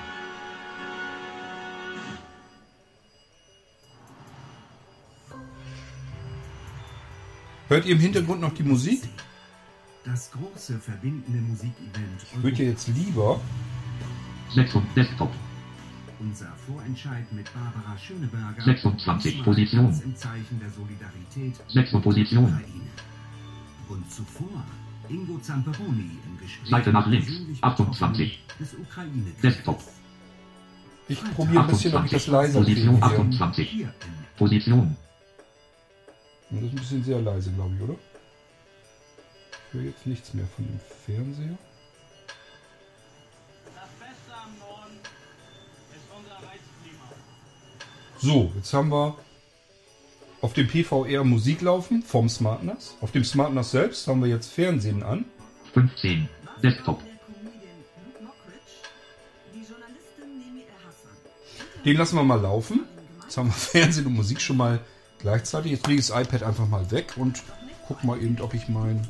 [7.67, 9.01] Hört ihr im Hintergrund noch die Musik?
[10.05, 13.41] Das große verbindende Musikevent Ich würde jetzt lieber.
[14.53, 15.31] 6 und Desktop
[16.19, 20.01] unser Vorentscheid mit Barbara Schöneberger 26 diesmal Position.
[20.05, 23.12] im Zeichen der Solidarität 6 Position Ukraine.
[23.93, 24.63] Und zuvor
[25.07, 28.47] Ingo Zamperoni im Gespräch Seite nach links, persönlich 28.
[28.47, 29.81] Betroffenen des ukraine Desktop
[31.07, 33.09] Ich probiere ein bisschen, ob ich das leiser Position kriege.
[33.09, 33.19] hier.
[33.19, 34.97] 28 Hier in Position
[36.49, 37.95] Das ist ein bisschen sehr leise, glaube ich, oder?
[39.67, 41.57] Ich höre jetzt nichts mehr von dem Fernseher.
[48.17, 49.17] So, jetzt haben wir
[50.43, 52.97] auf dem PVR Musik laufen vom SmartNAS.
[52.99, 55.23] Auf dem SmartNAS selbst haben wir jetzt Fernsehen an.
[55.73, 56.27] 15
[56.61, 57.01] Desktop.
[61.85, 62.81] Den lassen wir mal laufen.
[63.21, 64.81] Jetzt haben wir Fernsehen und Musik schon mal
[65.19, 65.71] gleichzeitig.
[65.71, 67.41] Jetzt lege ich das iPad einfach mal weg und
[67.87, 69.07] guck mal eben, ob ich mein.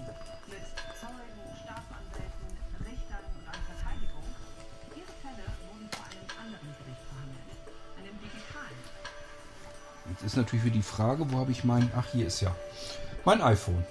[10.33, 11.91] Ist natürlich wieder die Frage, wo habe ich mein.
[11.95, 12.55] Ach, hier ist ja
[13.23, 13.83] mein iPhone.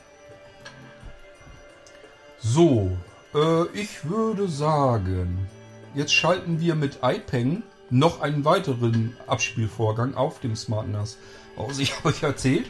[2.41, 2.91] So,
[3.33, 5.47] äh, ich würde sagen,
[5.95, 11.17] jetzt schalten wir mit iPeng noch einen weiteren Abspielvorgang auf dem Smart NAS
[11.57, 11.79] aus.
[11.79, 12.69] Ich habe euch erzählt.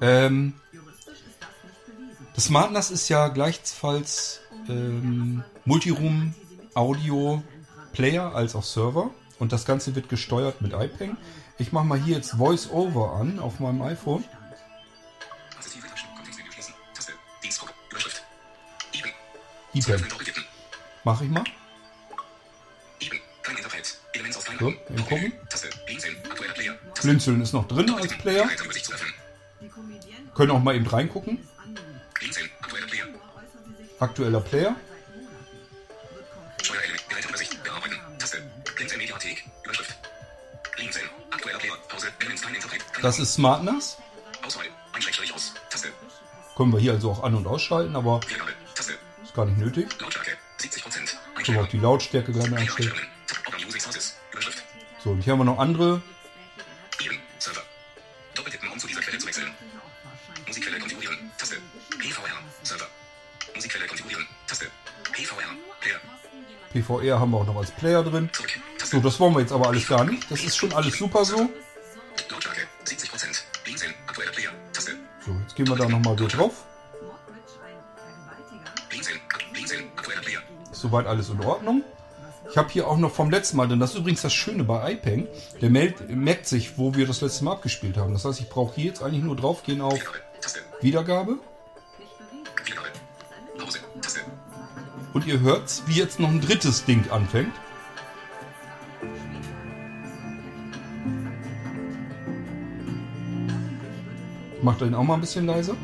[0.00, 0.54] Ähm,
[2.34, 6.34] das Smart NAS ist ja gleichfalls ähm, Multiroom
[6.74, 7.40] Audio
[7.92, 9.10] Player als auch Server.
[9.38, 11.16] Und das Ganze wird gesteuert mit iPeng.
[11.56, 14.24] Ich mache mal hier jetzt Voice Over an auf meinem iPhone.
[19.74, 20.44] Doppeltippen.
[21.04, 21.44] Mache ich mal.
[24.58, 25.32] So, eben gucken.
[27.02, 27.40] Blinzeln.
[27.42, 28.48] Ist noch drin als Player.
[30.34, 31.46] Können auch mal eben reingucken.
[34.00, 34.76] Aktueller Player.
[43.04, 43.98] Das ist SmartNAS.
[44.46, 44.64] Auswahl.
[44.94, 45.52] Ein Schrägstrich aus.
[45.68, 45.92] Taste.
[46.56, 48.20] Können wir hier also auch an- und ausschalten, aber.
[48.74, 48.94] Taste.
[49.22, 49.88] ist gar nicht nötig.
[50.00, 50.38] Lautstärke.
[50.56, 51.18] 70 Prozent.
[51.34, 52.94] Können wir auch die Lautstärke mal einstellen.
[55.02, 56.00] So, und hier haben wir noch andere.
[56.98, 57.20] Eben.
[57.38, 57.60] Server.
[58.36, 59.50] Doppeltippen, um zu dieser Quelle zu wechseln.
[60.46, 61.30] Musikquelle konfigurieren.
[61.36, 61.56] Taste.
[61.98, 62.38] PVR.
[62.62, 62.86] Server.
[63.54, 64.26] Musikquelle konfigurieren.
[64.46, 64.70] Taste.
[65.12, 65.50] PVR.
[65.82, 66.00] Player.
[66.72, 68.30] PVR haben wir auch noch als Player drin.
[68.82, 70.30] So, das wollen wir jetzt aber alles gar nicht.
[70.30, 71.50] Das ist schon alles super so.
[75.54, 76.64] Jetzt gehen wir da nochmal wieder drauf.
[80.72, 81.82] Ist soweit alles in Ordnung.
[82.50, 84.92] Ich habe hier auch noch vom letzten Mal, denn das ist übrigens das Schöne bei
[84.92, 85.26] iPeng,
[85.60, 88.12] der merkt sich, wo wir das letzte Mal abgespielt haben.
[88.12, 89.98] Das heißt, ich brauche hier jetzt eigentlich nur draufgehen auf
[90.80, 91.38] Wiedergabe.
[95.12, 97.52] Und ihr hört, wie jetzt noch ein drittes Ding anfängt.
[104.64, 105.76] Macht den auch mal ein bisschen leiser.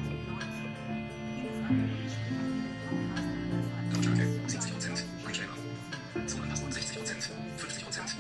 [3.93, 4.27] Lautstärke.
[4.47, 5.05] 70 Prozent.
[5.27, 5.57] Einstellbar.
[6.27, 7.31] Zuanpassung 60 Prozent.
[7.59, 8.17] 50 Prozent.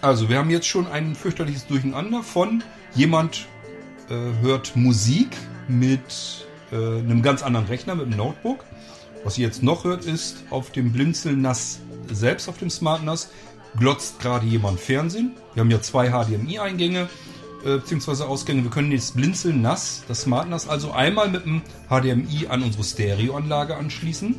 [0.00, 3.46] Also, wir haben jetzt schon ein fürchterliches Durcheinander von jemand
[4.08, 5.36] äh, hört Musik
[5.68, 8.64] mit äh, einem ganz anderen Rechner, mit einem Notebook.
[9.24, 11.80] Was ihr jetzt noch hört, ist auf dem Blinzeln NAS
[12.10, 13.28] selbst, auf dem Smart NAS,
[13.78, 15.32] glotzt gerade jemand Fernsehen.
[15.54, 17.08] Wir haben ja zwei HDMI-Eingänge
[17.64, 18.24] äh, bzw.
[18.24, 18.62] Ausgänge.
[18.62, 22.84] Wir können jetzt Blinzeln NAS, das Smart NAS, also einmal mit dem HDMI an unsere
[22.84, 24.36] Stereoanlage anschließen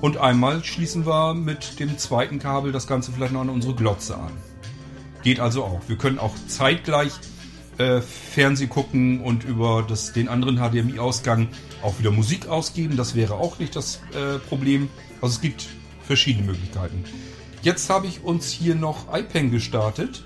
[0.00, 4.16] und einmal schließen wir mit dem zweiten Kabel das Ganze vielleicht noch an unsere Glotze
[4.16, 4.32] an.
[5.22, 5.80] Geht also auch.
[5.86, 7.12] Wir können auch zeitgleich
[7.78, 11.48] äh, Fernseh gucken und über das, den anderen HDMI-Ausgang
[11.82, 12.96] auch wieder Musik ausgeben.
[12.96, 14.90] Das wäre auch nicht das äh, Problem.
[15.22, 15.66] Also es gibt
[16.06, 17.04] verschiedene Möglichkeiten.
[17.64, 20.24] Jetzt habe ich uns hier noch iPeng gestartet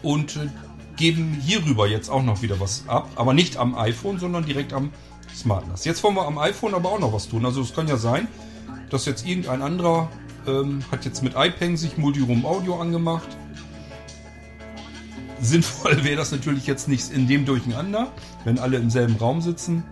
[0.00, 0.48] und äh,
[0.96, 3.10] geben hierüber jetzt auch noch wieder was ab.
[3.16, 4.90] Aber nicht am iPhone, sondern direkt am
[5.34, 5.84] Smart NAS.
[5.84, 7.44] Jetzt wollen wir am iPhone aber auch noch was tun.
[7.44, 8.28] Also es kann ja sein,
[8.88, 10.08] dass jetzt irgendein anderer
[10.46, 13.28] ähm, hat jetzt mit iPeng sich Multiroom Audio angemacht
[15.42, 18.12] Sinnvoll wäre das natürlich jetzt nicht in dem Durcheinander,
[18.44, 19.82] wenn alle im selben Raum sitzen,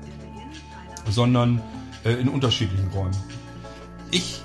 [1.08, 1.60] sondern
[2.04, 3.16] äh, in unterschiedlichen Räumen.
[4.12, 4.44] Ich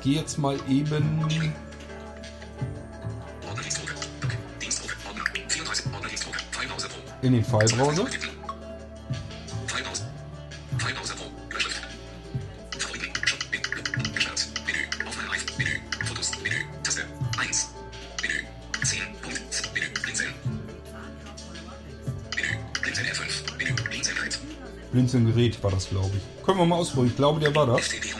[0.00, 1.20] gehe jetzt mal eben.
[3.48, 3.94] Ordner Dienstdrucke.
[4.20, 4.30] Dock.
[4.60, 4.94] Dienstdrucke.
[5.06, 5.24] Ordner.
[5.48, 5.86] 34.
[5.92, 6.38] Ordner Dienstdrucke.
[6.50, 6.98] Filebrowser Pro.
[7.26, 8.06] in den File-Browser.
[9.66, 10.06] Filebrowser.
[10.78, 11.24] Filebrowser Pro.
[11.50, 11.82] Überschrift.
[12.78, 13.12] Favoriten.
[13.26, 13.38] Shop.
[13.50, 13.60] Bin.
[13.76, 14.14] Look.
[14.14, 14.48] Gesperrt.
[14.66, 15.08] Menü.
[15.08, 15.58] Aufnahme 1.
[15.58, 15.70] Menü.
[16.06, 16.30] Fotos.
[16.42, 16.56] Menü.
[16.82, 17.02] Taste.
[17.40, 17.68] 1.
[18.22, 18.38] Menü.
[18.84, 18.98] 10.
[19.22, 19.40] Punkt.
[19.54, 19.86] Z- Menü.
[20.02, 20.34] Blinzeln.
[22.36, 22.48] Menü.
[22.82, 23.58] Blinzeln R5.
[23.58, 23.74] Menü.
[24.92, 25.62] Blinzeln Gerät.
[25.62, 26.44] War das, glaube ich.
[26.44, 27.10] Können wir mal ausprobieren.
[27.10, 27.82] Ich glaube, der war das.
[27.86, 28.12] FTP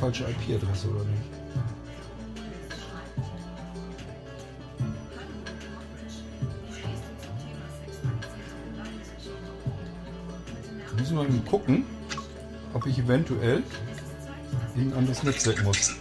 [0.00, 1.30] falsche IP-Adresse, oder nicht?
[10.96, 11.84] Müssen wir mal gucken,
[12.72, 13.62] ob ich eventuell
[14.74, 15.99] in ein anderes Netzwerk muss.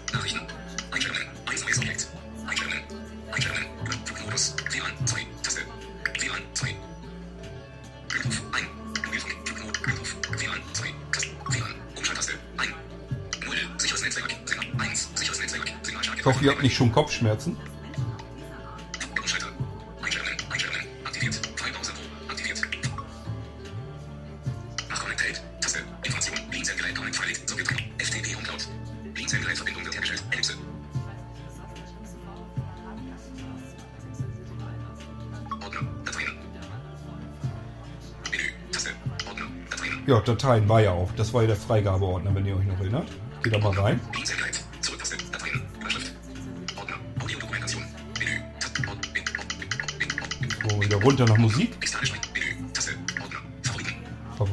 [30.31, 30.53] Taste.
[39.27, 39.47] Ordner.
[39.69, 40.03] Dateien.
[40.07, 41.11] Ja, Dateien war ja auch.
[41.15, 43.07] Das war ja der Freigabeordner, wenn ihr euch noch erinnert.
[43.43, 43.99] Geht da mal rein.
[51.09, 51.19] Ord.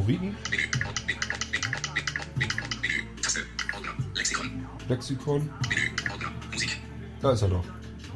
[0.07, 0.33] Menü.
[3.23, 3.41] Taste.
[3.75, 3.95] Ordner.
[4.89, 5.51] Lexikon.
[6.53, 6.81] Musik.
[7.21, 7.65] Da ist er doch.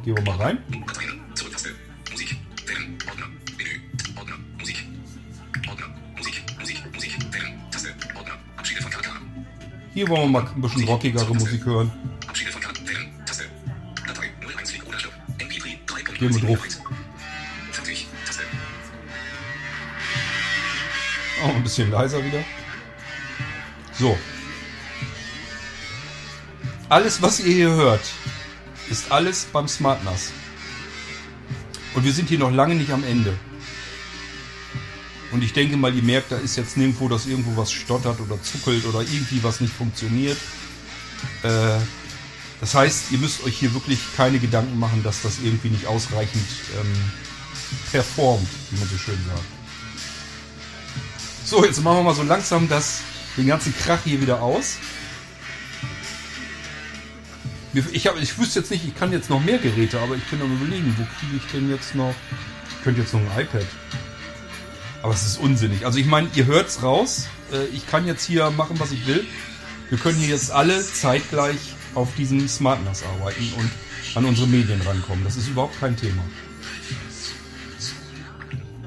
[0.05, 0.59] Gehen wir mal rein.
[0.69, 1.11] Musik.
[2.11, 2.37] Musik.
[6.17, 6.37] Musik.
[6.57, 6.95] Musik.
[6.95, 7.13] Musik.
[9.93, 11.93] Hier wollen wir mal ein bisschen rockigere Musik hören.
[12.27, 12.81] Abschiede von KK.
[21.71, 22.43] Bisschen leiser wieder.
[23.97, 24.19] So.
[26.89, 28.01] Alles, was ihr hier hört,
[28.91, 30.33] ist alles beim Smart NAS.
[31.95, 33.39] Und wir sind hier noch lange nicht am Ende.
[35.31, 38.43] Und ich denke mal, ihr merkt, da ist jetzt nirgendwo, dass irgendwo was stottert oder
[38.43, 40.39] zuckelt oder irgendwie was nicht funktioniert.
[41.45, 41.79] Äh,
[42.61, 46.45] das heißt, ihr müsst euch hier wirklich keine Gedanken machen, dass das irgendwie nicht ausreichend
[46.81, 47.13] ähm,
[47.93, 49.60] performt, wie man so schön sagt.
[51.51, 53.01] So, jetzt machen wir mal so langsam das,
[53.37, 54.77] den ganzen Krach hier wieder aus.
[57.75, 60.41] Ich, hab, ich wüsste jetzt nicht, ich kann jetzt noch mehr Geräte, aber ich bin
[60.41, 62.15] am überlegen, wo kriege ich denn jetzt noch...
[62.71, 63.67] Ich könnte jetzt noch ein iPad.
[65.03, 65.85] Aber es ist unsinnig.
[65.85, 67.27] Also ich meine, ihr hört's raus.
[67.53, 69.27] Äh, Ich kann jetzt hier machen, was ich will.
[69.89, 71.59] Wir können hier jetzt alle zeitgleich
[71.97, 73.71] auf diesem Smart NAS arbeiten und
[74.15, 75.25] an unsere Medien rankommen.
[75.25, 76.23] Das ist überhaupt kein Thema.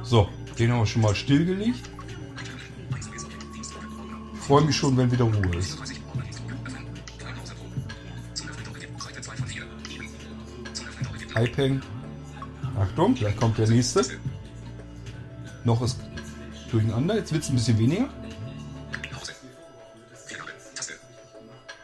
[0.01, 1.92] So, den haben wir schon mal stillgelegt.
[4.47, 5.77] Freue mich schon, wenn wieder Ruhe ist.
[11.35, 11.81] iPeng.
[12.77, 14.03] Achtung, gleich kommt der nächste.
[15.63, 15.99] Noch ist
[16.71, 17.15] durcheinander.
[17.15, 18.09] Jetzt wird es ein bisschen weniger.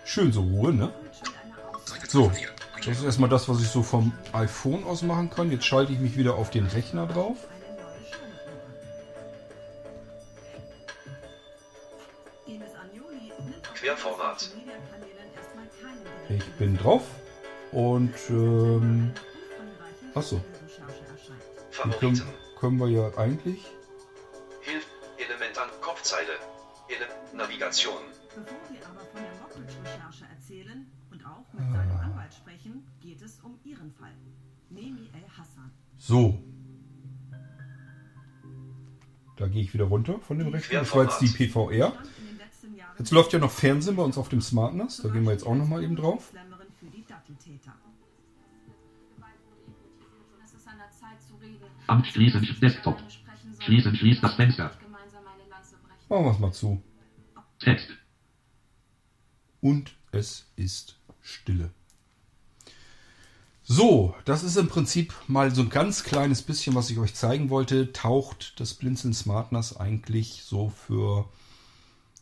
[0.03, 0.91] Schön so Ruhe, ne?
[2.07, 2.31] So,
[2.85, 5.51] das ist erstmal das, was ich so vom iPhone aus machen kann.
[5.51, 7.37] Jetzt schalte ich mich wieder auf den Rechner drauf.
[13.89, 14.51] Querformat.
[15.81, 17.03] keinen Ich bin drauf.
[17.71, 19.11] Und ähm,
[20.13, 20.37] Ach so.
[20.37, 21.41] Recherche erscheint.
[21.71, 22.23] die können, Favoriten.
[22.59, 23.65] können wir ja eigentlich.
[24.61, 24.85] Hilf.
[25.17, 26.33] Element an Kopfzeile.
[26.87, 27.97] Ele Navigation.
[28.35, 33.39] Bevor wir aber von der Mockridge-Recherche erzählen und auch mit seinem Anwalt sprechen, geht es
[33.41, 34.13] um Ihren Fall.
[34.69, 35.71] Nemi El Hassan.
[35.97, 36.39] So.
[39.37, 40.79] Da gehe ich wieder runter von dem Rechner.
[40.79, 41.91] Das war jetzt die PVR.
[41.91, 44.75] Stand in den letzten Jahren Jetzt läuft ja noch Fernsehen bei uns auf dem Smart
[44.75, 44.97] NAS.
[44.97, 46.33] Da gehen wir jetzt auch nochmal eben drauf.
[51.87, 52.97] Amt schließen, Desktop.
[53.59, 54.71] Schließen, schließt das Fenster.
[56.09, 56.83] Machen wir es mal zu.
[57.59, 57.87] Text.
[59.61, 61.71] Und es ist Stille.
[63.63, 67.49] So, das ist im Prinzip mal so ein ganz kleines bisschen, was ich euch zeigen
[67.49, 67.93] wollte.
[67.93, 71.29] Taucht das Blinzeln Smart NAS eigentlich so für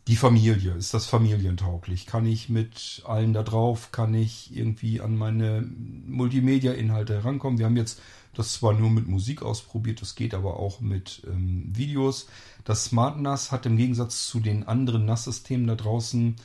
[0.07, 0.73] die Familie?
[0.73, 2.05] Ist das familientauglich?
[2.05, 3.91] Kann ich mit allen da drauf?
[3.91, 7.59] Kann ich irgendwie an meine Multimedia-Inhalte herankommen?
[7.59, 8.01] Wir haben jetzt
[8.33, 12.27] das zwar nur mit Musik ausprobiert, das geht aber auch mit ähm, Videos.
[12.63, 16.35] Das Smart NAS hat im Gegensatz zu den anderen NAS-Systemen da draußen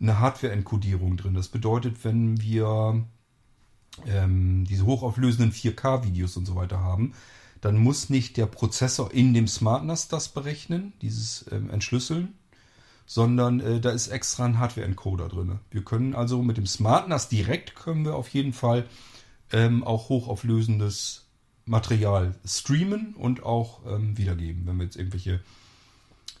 [0.00, 1.34] eine Hardware-Enkodierung drin.
[1.34, 3.04] Das bedeutet, wenn wir
[4.06, 7.12] ähm, diese hochauflösenden 4K-Videos und so weiter haben,
[7.60, 12.34] dann muss nicht der Prozessor in dem Smart NAS das berechnen, dieses ähm, Entschlüsseln,
[13.10, 15.58] sondern äh, da ist extra ein Hardware-Encoder drin.
[15.72, 18.86] Wir können also mit dem Smart NAS direkt können wir auf jeden Fall
[19.50, 21.26] ähm, auch hochauflösendes
[21.64, 25.40] Material streamen und auch ähm, wiedergeben, wenn wir jetzt irgendwelche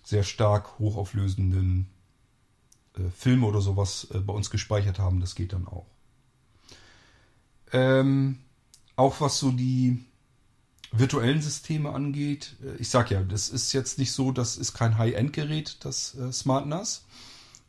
[0.04, 1.88] sehr stark hochauflösenden
[2.96, 5.86] äh, Filme oder sowas äh, bei uns gespeichert haben, das geht dann auch.
[7.72, 8.38] Ähm,
[8.94, 10.04] auch was so die
[10.92, 14.98] virtuellen Systeme angeht, äh, ich sag ja, das ist jetzt nicht so, das ist kein
[14.98, 17.04] High-End-Gerät, das äh, Smart NAS.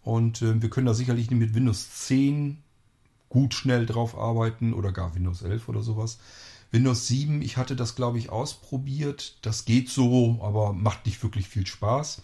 [0.04, 2.58] Und äh, wir können da sicherlich mit Windows 10
[3.30, 6.20] gut schnell drauf arbeiten oder gar Windows 11 oder sowas.
[6.72, 9.38] Windows 7, ich hatte das glaube ich ausprobiert.
[9.42, 12.22] Das geht so, aber macht nicht wirklich viel Spaß.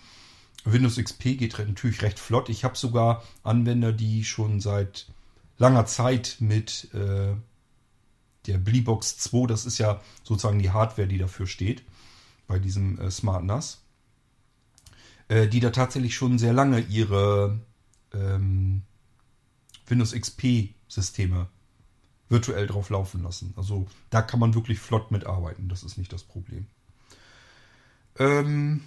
[0.63, 2.49] Windows XP geht natürlich recht flott.
[2.49, 5.07] Ich habe sogar Anwender, die schon seit
[5.57, 7.35] langer Zeit mit äh,
[8.47, 11.83] der Bleebox 2, das ist ja sozusagen die Hardware, die dafür steht,
[12.47, 13.83] bei diesem äh, Smart NAS,
[15.27, 17.59] äh, die da tatsächlich schon sehr lange ihre
[18.13, 18.83] ähm,
[19.87, 21.47] Windows XP Systeme
[22.29, 23.53] virtuell drauf laufen lassen.
[23.55, 26.67] Also da kann man wirklich flott mitarbeiten, das ist nicht das Problem.
[28.19, 28.81] Ähm,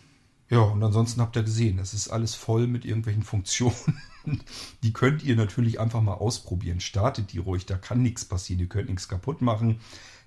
[0.50, 4.02] ja, und ansonsten habt ihr gesehen, es ist alles voll mit irgendwelchen Funktionen.
[4.82, 6.80] Die könnt ihr natürlich einfach mal ausprobieren.
[6.80, 8.60] Startet die ruhig, da kann nichts passieren.
[8.60, 9.80] Ihr könnt nichts kaputt machen.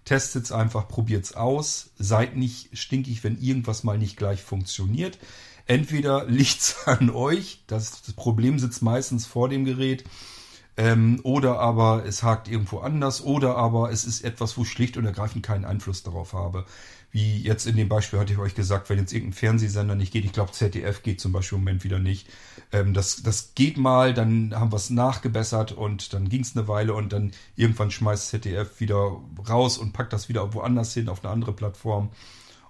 [0.05, 1.91] Testet es einfach, probiert es aus.
[1.99, 5.19] Seid nicht stinkig, wenn irgendwas mal nicht gleich funktioniert.
[5.65, 10.05] Entweder liegt es an euch, das, das Problem sitzt meistens vor dem Gerät,
[10.75, 13.21] Ähm, oder aber es hakt irgendwo anders.
[13.23, 16.65] Oder aber es ist etwas, wo ich schlicht und ergreifend keinen Einfluss darauf habe.
[17.11, 20.25] Wie jetzt in dem Beispiel hatte ich euch gesagt, wenn jetzt irgendein Fernsehsender nicht geht,
[20.25, 22.27] ich glaube ZDF geht zum Beispiel im Moment wieder nicht.
[22.71, 26.67] Ähm, das, das geht mal, dann haben wir es nachgebessert und dann ging es eine
[26.67, 31.23] Weile und dann irgendwann schmeißt ZDF wieder raus und packt das wieder woanders hin auf
[31.23, 32.09] eine andere Plattform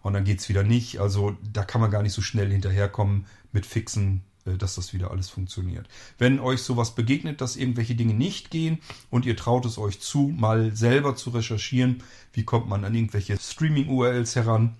[0.02, 1.00] und dann geht's wieder nicht.
[1.00, 5.30] Also da kann man gar nicht so schnell hinterherkommen mit fixen dass das wieder alles
[5.30, 5.88] funktioniert.
[6.18, 8.80] Wenn euch sowas begegnet, dass irgendwelche Dinge nicht gehen
[9.10, 13.38] und ihr traut es euch zu, mal selber zu recherchieren, wie kommt man an irgendwelche
[13.38, 14.76] Streaming-URLs heran,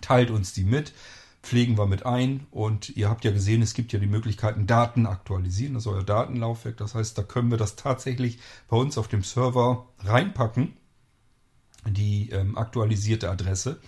[0.00, 0.92] teilt uns die mit,
[1.42, 5.06] pflegen wir mit ein und ihr habt ja gesehen, es gibt ja die Möglichkeiten, Daten
[5.06, 8.38] aktualisieren, das ist euer Datenlaufwerk, das heißt, da können wir das tatsächlich
[8.68, 10.76] bei uns auf dem Server reinpacken,
[11.84, 13.80] die ähm, aktualisierte Adresse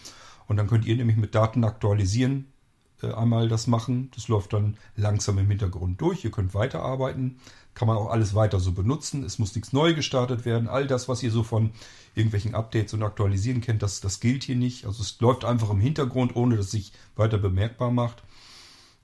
[0.49, 2.54] und dann könnt ihr nämlich mit Daten aktualisieren äh,
[3.03, 4.11] einmal das machen.
[4.15, 6.25] Das läuft dann langsam im Hintergrund durch.
[6.25, 7.39] Ihr könnt weiterarbeiten.
[7.75, 9.25] Kann man auch alles weiter so benutzen.
[9.25, 10.69] Es muss nichts neu gestartet werden.
[10.69, 11.73] All das, was ihr so von
[12.15, 14.87] irgendwelchen Updates und Aktualisieren kennt, das, das gilt hier nicht.
[14.87, 18.23] Also es läuft einfach im Hintergrund, ohne dass es sich weiter bemerkbar macht.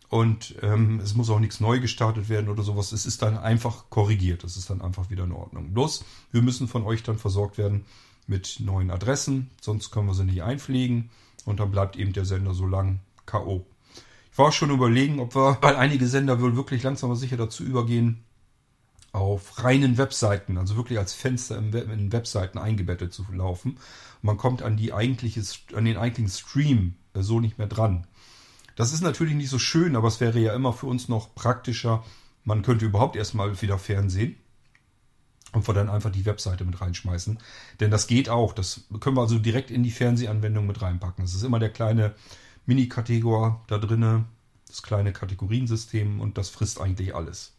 [0.09, 2.91] Und ähm, es muss auch nichts neu gestartet werden oder sowas.
[2.91, 4.43] Es ist dann einfach korrigiert.
[4.43, 5.73] Es ist dann einfach wieder in Ordnung.
[5.73, 7.85] Bloß, wir müssen von euch dann versorgt werden
[8.27, 9.51] mit neuen Adressen.
[9.61, 11.11] Sonst können wir sie nicht einpflegen.
[11.45, 13.65] Und dann bleibt eben der Sender so lang K.O.
[14.33, 17.65] Ich war schon überlegen, ob wir, weil einige Sender wohl wirklich langsam aber sicher dazu
[17.65, 18.25] übergehen,
[19.13, 23.79] auf reinen Webseiten, also wirklich als Fenster in Webseiten eingebettet zu laufen.
[24.23, 25.43] man kommt an, die eigentliche,
[25.75, 28.07] an den eigentlichen Stream äh, so nicht mehr dran.
[28.77, 32.05] Das ist natürlich nicht so schön, aber es wäre ja immer für uns noch praktischer.
[32.45, 34.37] Man könnte überhaupt erstmal wieder Fernsehen
[35.53, 37.39] und wir dann einfach die Webseite mit reinschmeißen.
[37.81, 38.53] Denn das geht auch.
[38.53, 41.25] Das können wir also direkt in die Fernsehanwendung mit reinpacken.
[41.25, 42.15] Das ist immer der kleine
[42.71, 44.27] Mini-Kategor da drinne,
[44.69, 47.57] das kleine Kategoriensystem und das frisst eigentlich alles.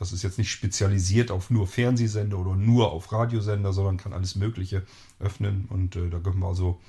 [0.00, 4.34] Das ist jetzt nicht spezialisiert auf nur Fernsehsender oder nur auf Radiosender, sondern kann alles
[4.34, 4.84] Mögliche
[5.20, 6.80] öffnen und äh, da können wir also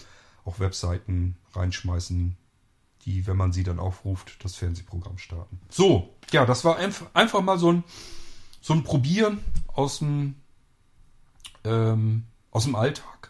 [0.45, 2.35] auch Webseiten reinschmeißen,
[3.05, 5.59] die, wenn man sie dann aufruft, das Fernsehprogramm starten.
[5.69, 7.83] So, ja, das war einf einfach mal so ein,
[8.61, 9.37] so ein Probieren
[9.67, 10.37] aus dem,
[11.65, 13.22] ähm, aus dem Alltag.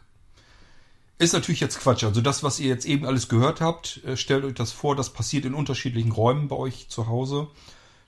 [1.19, 2.03] Ist natürlich jetzt Quatsch.
[2.03, 5.13] Also das, was ihr jetzt eben alles gehört habt, äh, stellt euch das vor, das
[5.13, 7.47] passiert in unterschiedlichen Räumen bei euch zu Hause.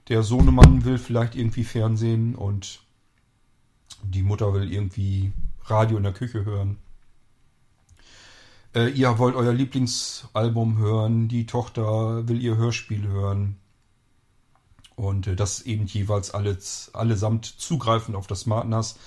[0.10, 2.80] Der Sohnemann will vielleicht irgendwie Fernsehen und
[4.04, 5.34] die Mutter will irgendwie
[5.66, 6.78] Radio in der Küche hören.
[8.76, 13.58] Äh, ihr wollt euer Lieblingsalbum hören, die Tochter will ihr Hörspiel hören.
[14.96, 18.98] Und äh, das eben jeweils alles, allesamt zugreifend auf das Smart NAS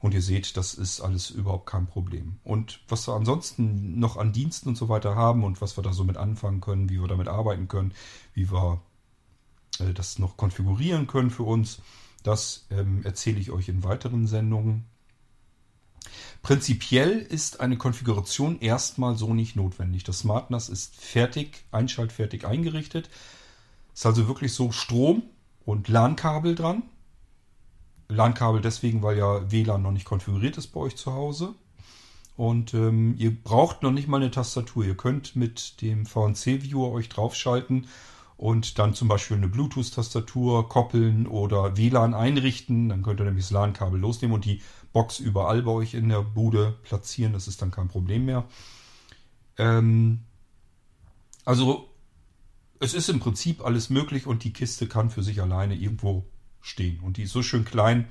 [0.00, 2.38] und ihr seht, das ist alles überhaupt kein Problem.
[2.44, 5.92] Und was wir ansonsten noch an Diensten und so weiter haben und was wir da
[5.92, 7.92] so mit anfangen können, wie wir damit arbeiten können,
[8.34, 8.80] wie wir
[9.80, 11.80] äh, das noch konfigurieren können für uns,
[12.22, 14.84] das ähm, erzähle ich euch in weiteren Sendungen.
[16.42, 20.04] Prinzipiell ist eine Konfiguration erstmal so nicht notwendig.
[20.04, 23.10] Das SmartNAS ist fertig, einschaltfertig eingerichtet.
[23.94, 25.22] Ist also wirklich so Strom
[25.64, 26.82] und LAN-Kabel dran.
[28.08, 31.54] LAN-Kabel deswegen, weil ja WLAN noch nicht konfiguriert ist bei euch zu Hause.
[32.36, 34.84] Und ähm, ihr braucht noch nicht mal eine Tastatur.
[34.84, 37.86] Ihr könnt mit dem VNC-Viewer euch draufschalten
[38.36, 42.90] und dann zum Beispiel eine Bluetooth-Tastatur koppeln oder WLAN einrichten.
[42.90, 44.60] Dann könnt ihr nämlich das LAN-Kabel losnehmen und die
[44.92, 47.32] Box überall bei euch in der Bude platzieren.
[47.32, 48.44] Das ist dann kein Problem mehr.
[49.56, 50.20] Ähm,
[51.46, 51.88] also
[52.80, 56.26] es ist im Prinzip alles möglich und die Kiste kann für sich alleine irgendwo
[56.66, 57.00] stehen.
[57.00, 58.06] Und die ist so schön klein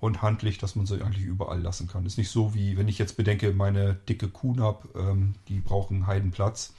[0.00, 2.06] und handlich, dass man sie eigentlich überall lassen kann.
[2.06, 6.06] Ist nicht so wie, wenn ich jetzt bedenke, meine dicke Kuhn habe, ähm, die brauchen
[6.06, 6.74] Heidenplatz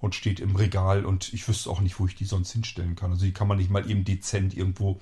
[0.00, 3.10] und steht im Regal und ich wüsste auch nicht, wo ich die sonst hinstellen kann.
[3.10, 5.00] Also die kann man nicht mal eben dezent irgendwo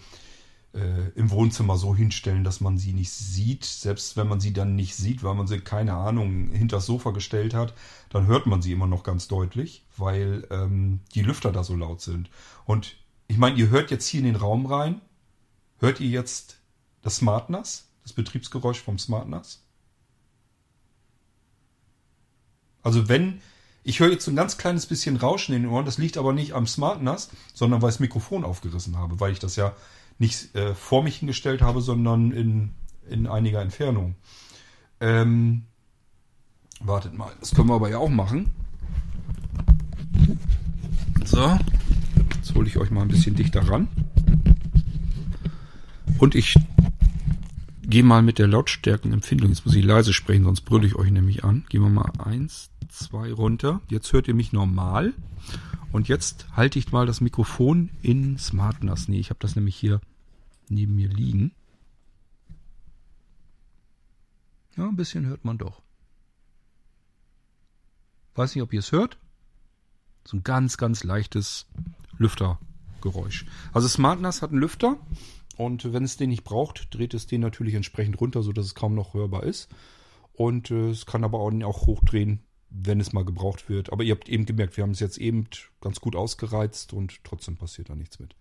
[0.74, 3.64] äh, im Wohnzimmer so hinstellen, dass man sie nicht sieht.
[3.64, 7.10] Selbst wenn man sie dann nicht sieht, weil man sie, keine Ahnung, hinter das Sofa
[7.10, 7.74] gestellt hat,
[8.10, 12.00] dann hört man sie immer noch ganz deutlich, weil ähm, die Lüfter da so laut
[12.00, 12.30] sind.
[12.64, 15.00] Und ich meine, ihr hört jetzt hier in den Raum rein,
[15.80, 16.58] Hört ihr jetzt
[17.00, 19.62] das SmartNAS, das Betriebsgeräusch vom SmartNAS?
[22.82, 23.40] Also wenn,
[23.82, 26.34] ich höre jetzt so ein ganz kleines bisschen Rauschen in den Ohren, das liegt aber
[26.34, 29.74] nicht am SmartNAS, sondern weil ich das Mikrofon aufgerissen habe, weil ich das ja
[30.18, 32.74] nicht äh, vor mich hingestellt habe, sondern in,
[33.08, 34.16] in einiger Entfernung.
[35.00, 35.64] Ähm,
[36.80, 38.50] wartet mal, das können wir aber ja auch machen.
[41.24, 41.58] So,
[42.36, 43.88] jetzt hole ich euch mal ein bisschen dichter ran.
[46.20, 46.54] Und ich
[47.82, 49.48] gehe mal mit der Lautstärkenempfindung.
[49.48, 51.64] Jetzt muss ich leise sprechen, sonst brülle ich euch nämlich an.
[51.70, 53.80] Gehen wir mal eins, zwei runter.
[53.88, 55.14] Jetzt hört ihr mich normal.
[55.92, 59.08] Und jetzt halte ich mal das Mikrofon in SmartNAS.
[59.08, 60.02] Nee, ich habe das nämlich hier
[60.68, 61.52] neben mir liegen.
[64.76, 65.80] Ja, ein bisschen hört man doch.
[68.34, 69.16] Weiß nicht, ob ihr es hört.
[70.24, 71.66] So ein ganz, ganz leichtes
[72.18, 73.46] Lüftergeräusch.
[73.72, 74.98] Also SmartNAS hat einen Lüfter
[75.60, 78.94] und wenn es den nicht braucht, dreht es den natürlich entsprechend runter, sodass es kaum
[78.94, 79.68] noch hörbar ist.
[80.32, 82.40] Und äh, es kann aber auch, hochdrehen,
[82.70, 83.92] wenn es mal gebraucht wird.
[83.92, 85.48] Aber ihr habt eben gemerkt, wir haben es jetzt eben
[85.82, 88.36] ganz gut ausgereizt und trotzdem passiert da nichts mit.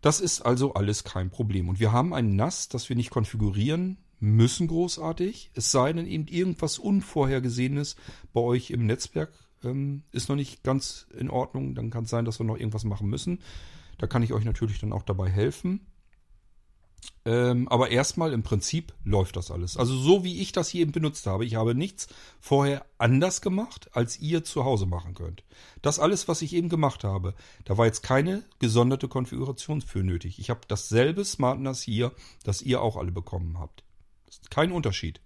[0.00, 1.68] Das ist also alles kein Problem.
[1.68, 5.52] Und wir haben ein NAS, das wir nicht konfigurieren müssen großartig.
[5.54, 7.94] Es sei denn eben irgendwas Unvorhergesehenes
[8.32, 9.32] bei euch im Netzwerk
[9.62, 11.76] ähm, ist noch nicht ganz in Ordnung.
[11.76, 13.38] Dann kann es sein, dass wir noch irgendwas machen müssen.
[13.98, 15.86] Da kann ich euch natürlich dann auch dabei helfen.
[17.24, 19.76] Ähm, aber erstmal im Prinzip läuft das alles.
[19.76, 21.44] Also so wie ich das hier eben benutzt habe.
[21.44, 22.08] Ich habe nichts
[22.40, 25.44] vorher anders gemacht, als ihr zu Hause machen könnt.
[25.82, 27.34] Das alles, was ich eben gemacht habe,
[27.64, 30.40] da war jetzt keine gesonderte Konfiguration für nötig.
[30.40, 33.84] Ich habe dasselbe SmartNAS hier, das ihr auch alle bekommen habt.
[34.50, 35.20] Kein Unterschied.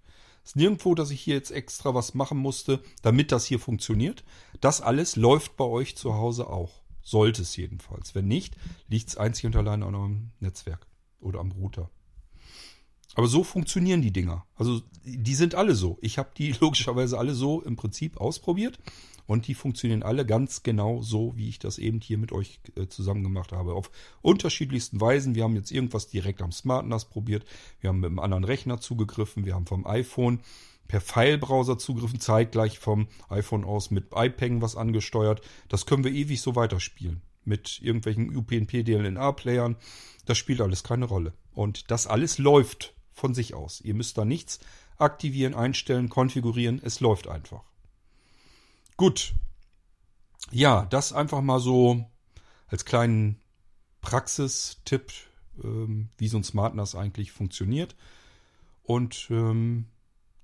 [0.45, 4.23] Es ist nirgendwo, dass ich hier jetzt extra was machen musste, damit das hier funktioniert.
[4.61, 6.83] Das alles läuft bei euch zu Hause auch.
[7.03, 8.15] Sollte es jedenfalls.
[8.15, 8.55] Wenn nicht,
[8.89, 10.87] liegt es einzig und allein an eurem Netzwerk
[11.27, 11.91] oder am Router.
[13.15, 14.45] Aber so funktionieren die Dinger.
[14.57, 15.99] Also die sind alle so.
[16.03, 18.79] Ich habe die logischerweise alle so im Prinzip ausprobiert
[19.27, 22.87] und die funktionieren alle ganz genau so, wie ich das eben hier mit euch äh,
[22.87, 23.75] zusammen gemacht habe.
[23.75, 23.91] Auf
[24.23, 25.35] unterschiedlichsten Weisen.
[25.35, 27.45] Wir haben jetzt irgendwas direkt am Smart NAS probiert.
[27.81, 29.45] Wir haben mit einem anderen Rechner zugegriffen.
[29.45, 30.41] Wir haben vom iPhone
[30.87, 35.41] per File-Browser zugegriffen, zeitgleich vom iPhone aus mit iPeng was angesteuert.
[35.69, 37.23] Das können wir ewig so weiterspielen.
[37.47, 39.77] Mit irgendwelchen UPnP-DLNA-Playern.
[40.27, 41.33] Das spielt alles keine Rolle.
[41.55, 43.81] Und das alles läuft von sich aus.
[43.81, 44.61] Ihr müsst da nichts
[44.99, 46.81] aktivieren, einstellen, konfigurieren.
[46.83, 47.63] Es läuft einfach.
[48.97, 49.35] Gut.
[50.51, 52.05] Ja, das einfach mal so
[52.69, 53.41] als kleinen
[54.01, 55.13] Praxistipp,
[55.63, 57.97] ähm, wie so ein SmartNAS eigentlich funktioniert.
[58.83, 59.87] Und ähm,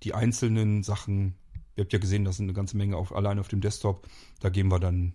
[0.02, 1.36] die einzelnen Sachen,
[1.76, 4.08] ihr habt ja gesehen, das sind eine ganze Menge auf, allein auf dem Desktop.
[4.40, 5.14] Da gehen wir dann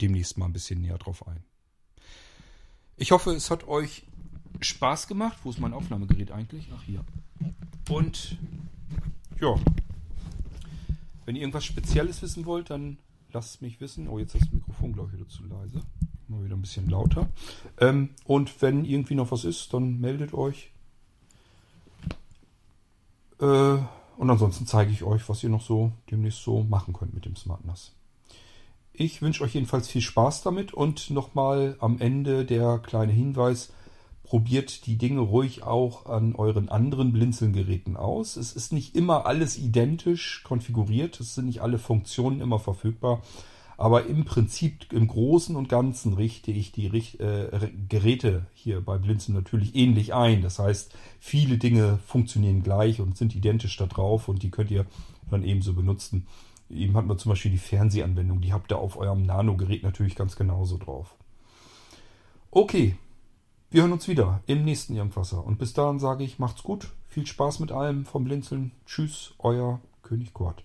[0.00, 1.42] demnächst mal ein bisschen näher drauf ein.
[2.96, 4.04] Ich hoffe, es hat euch
[4.60, 5.38] Spaß gemacht.
[5.42, 6.68] Wo ist mein Aufnahmegerät eigentlich?
[6.74, 7.04] Ach, hier.
[7.88, 8.38] Und
[9.40, 9.54] ja,
[11.24, 12.98] wenn ihr irgendwas Spezielles wissen wollt, dann
[13.32, 14.08] lasst es mich wissen.
[14.08, 15.82] Oh, jetzt ist das Mikrofon, glaube ich, wieder zu leise.
[16.28, 17.28] Mal wieder ein bisschen lauter.
[17.78, 20.72] Ähm, und wenn irgendwie noch was ist, dann meldet euch.
[23.40, 23.78] Äh,
[24.16, 27.36] und ansonsten zeige ich euch, was ihr noch so demnächst so machen könnt mit dem
[27.36, 27.92] Smart NAS.
[28.98, 33.70] Ich wünsche euch jedenfalls viel Spaß damit und nochmal am Ende der kleine Hinweis,
[34.22, 38.36] probiert die Dinge ruhig auch an euren anderen Blinzeln-Geräten aus.
[38.36, 43.20] Es ist nicht immer alles identisch konfiguriert, es sind nicht alle Funktionen immer verfügbar,
[43.76, 49.34] aber im Prinzip, im Großen und Ganzen richte ich die äh, Geräte hier bei Blinzeln
[49.34, 50.40] natürlich ähnlich ein.
[50.40, 54.86] Das heißt, viele Dinge funktionieren gleich und sind identisch da drauf und die könnt ihr
[55.30, 56.26] dann ebenso benutzen.
[56.68, 60.36] Eben hat man zum Beispiel die Fernsehanwendung, die habt ihr auf eurem Nano-Gerät natürlich ganz
[60.36, 61.14] genauso drauf.
[62.50, 62.96] Okay,
[63.70, 65.44] wir hören uns wieder im nächsten Irgendwasser.
[65.44, 68.72] Und bis dahin sage ich, macht's gut, viel Spaß mit allem vom Blinzeln.
[68.86, 70.64] Tschüss, euer König Kurt.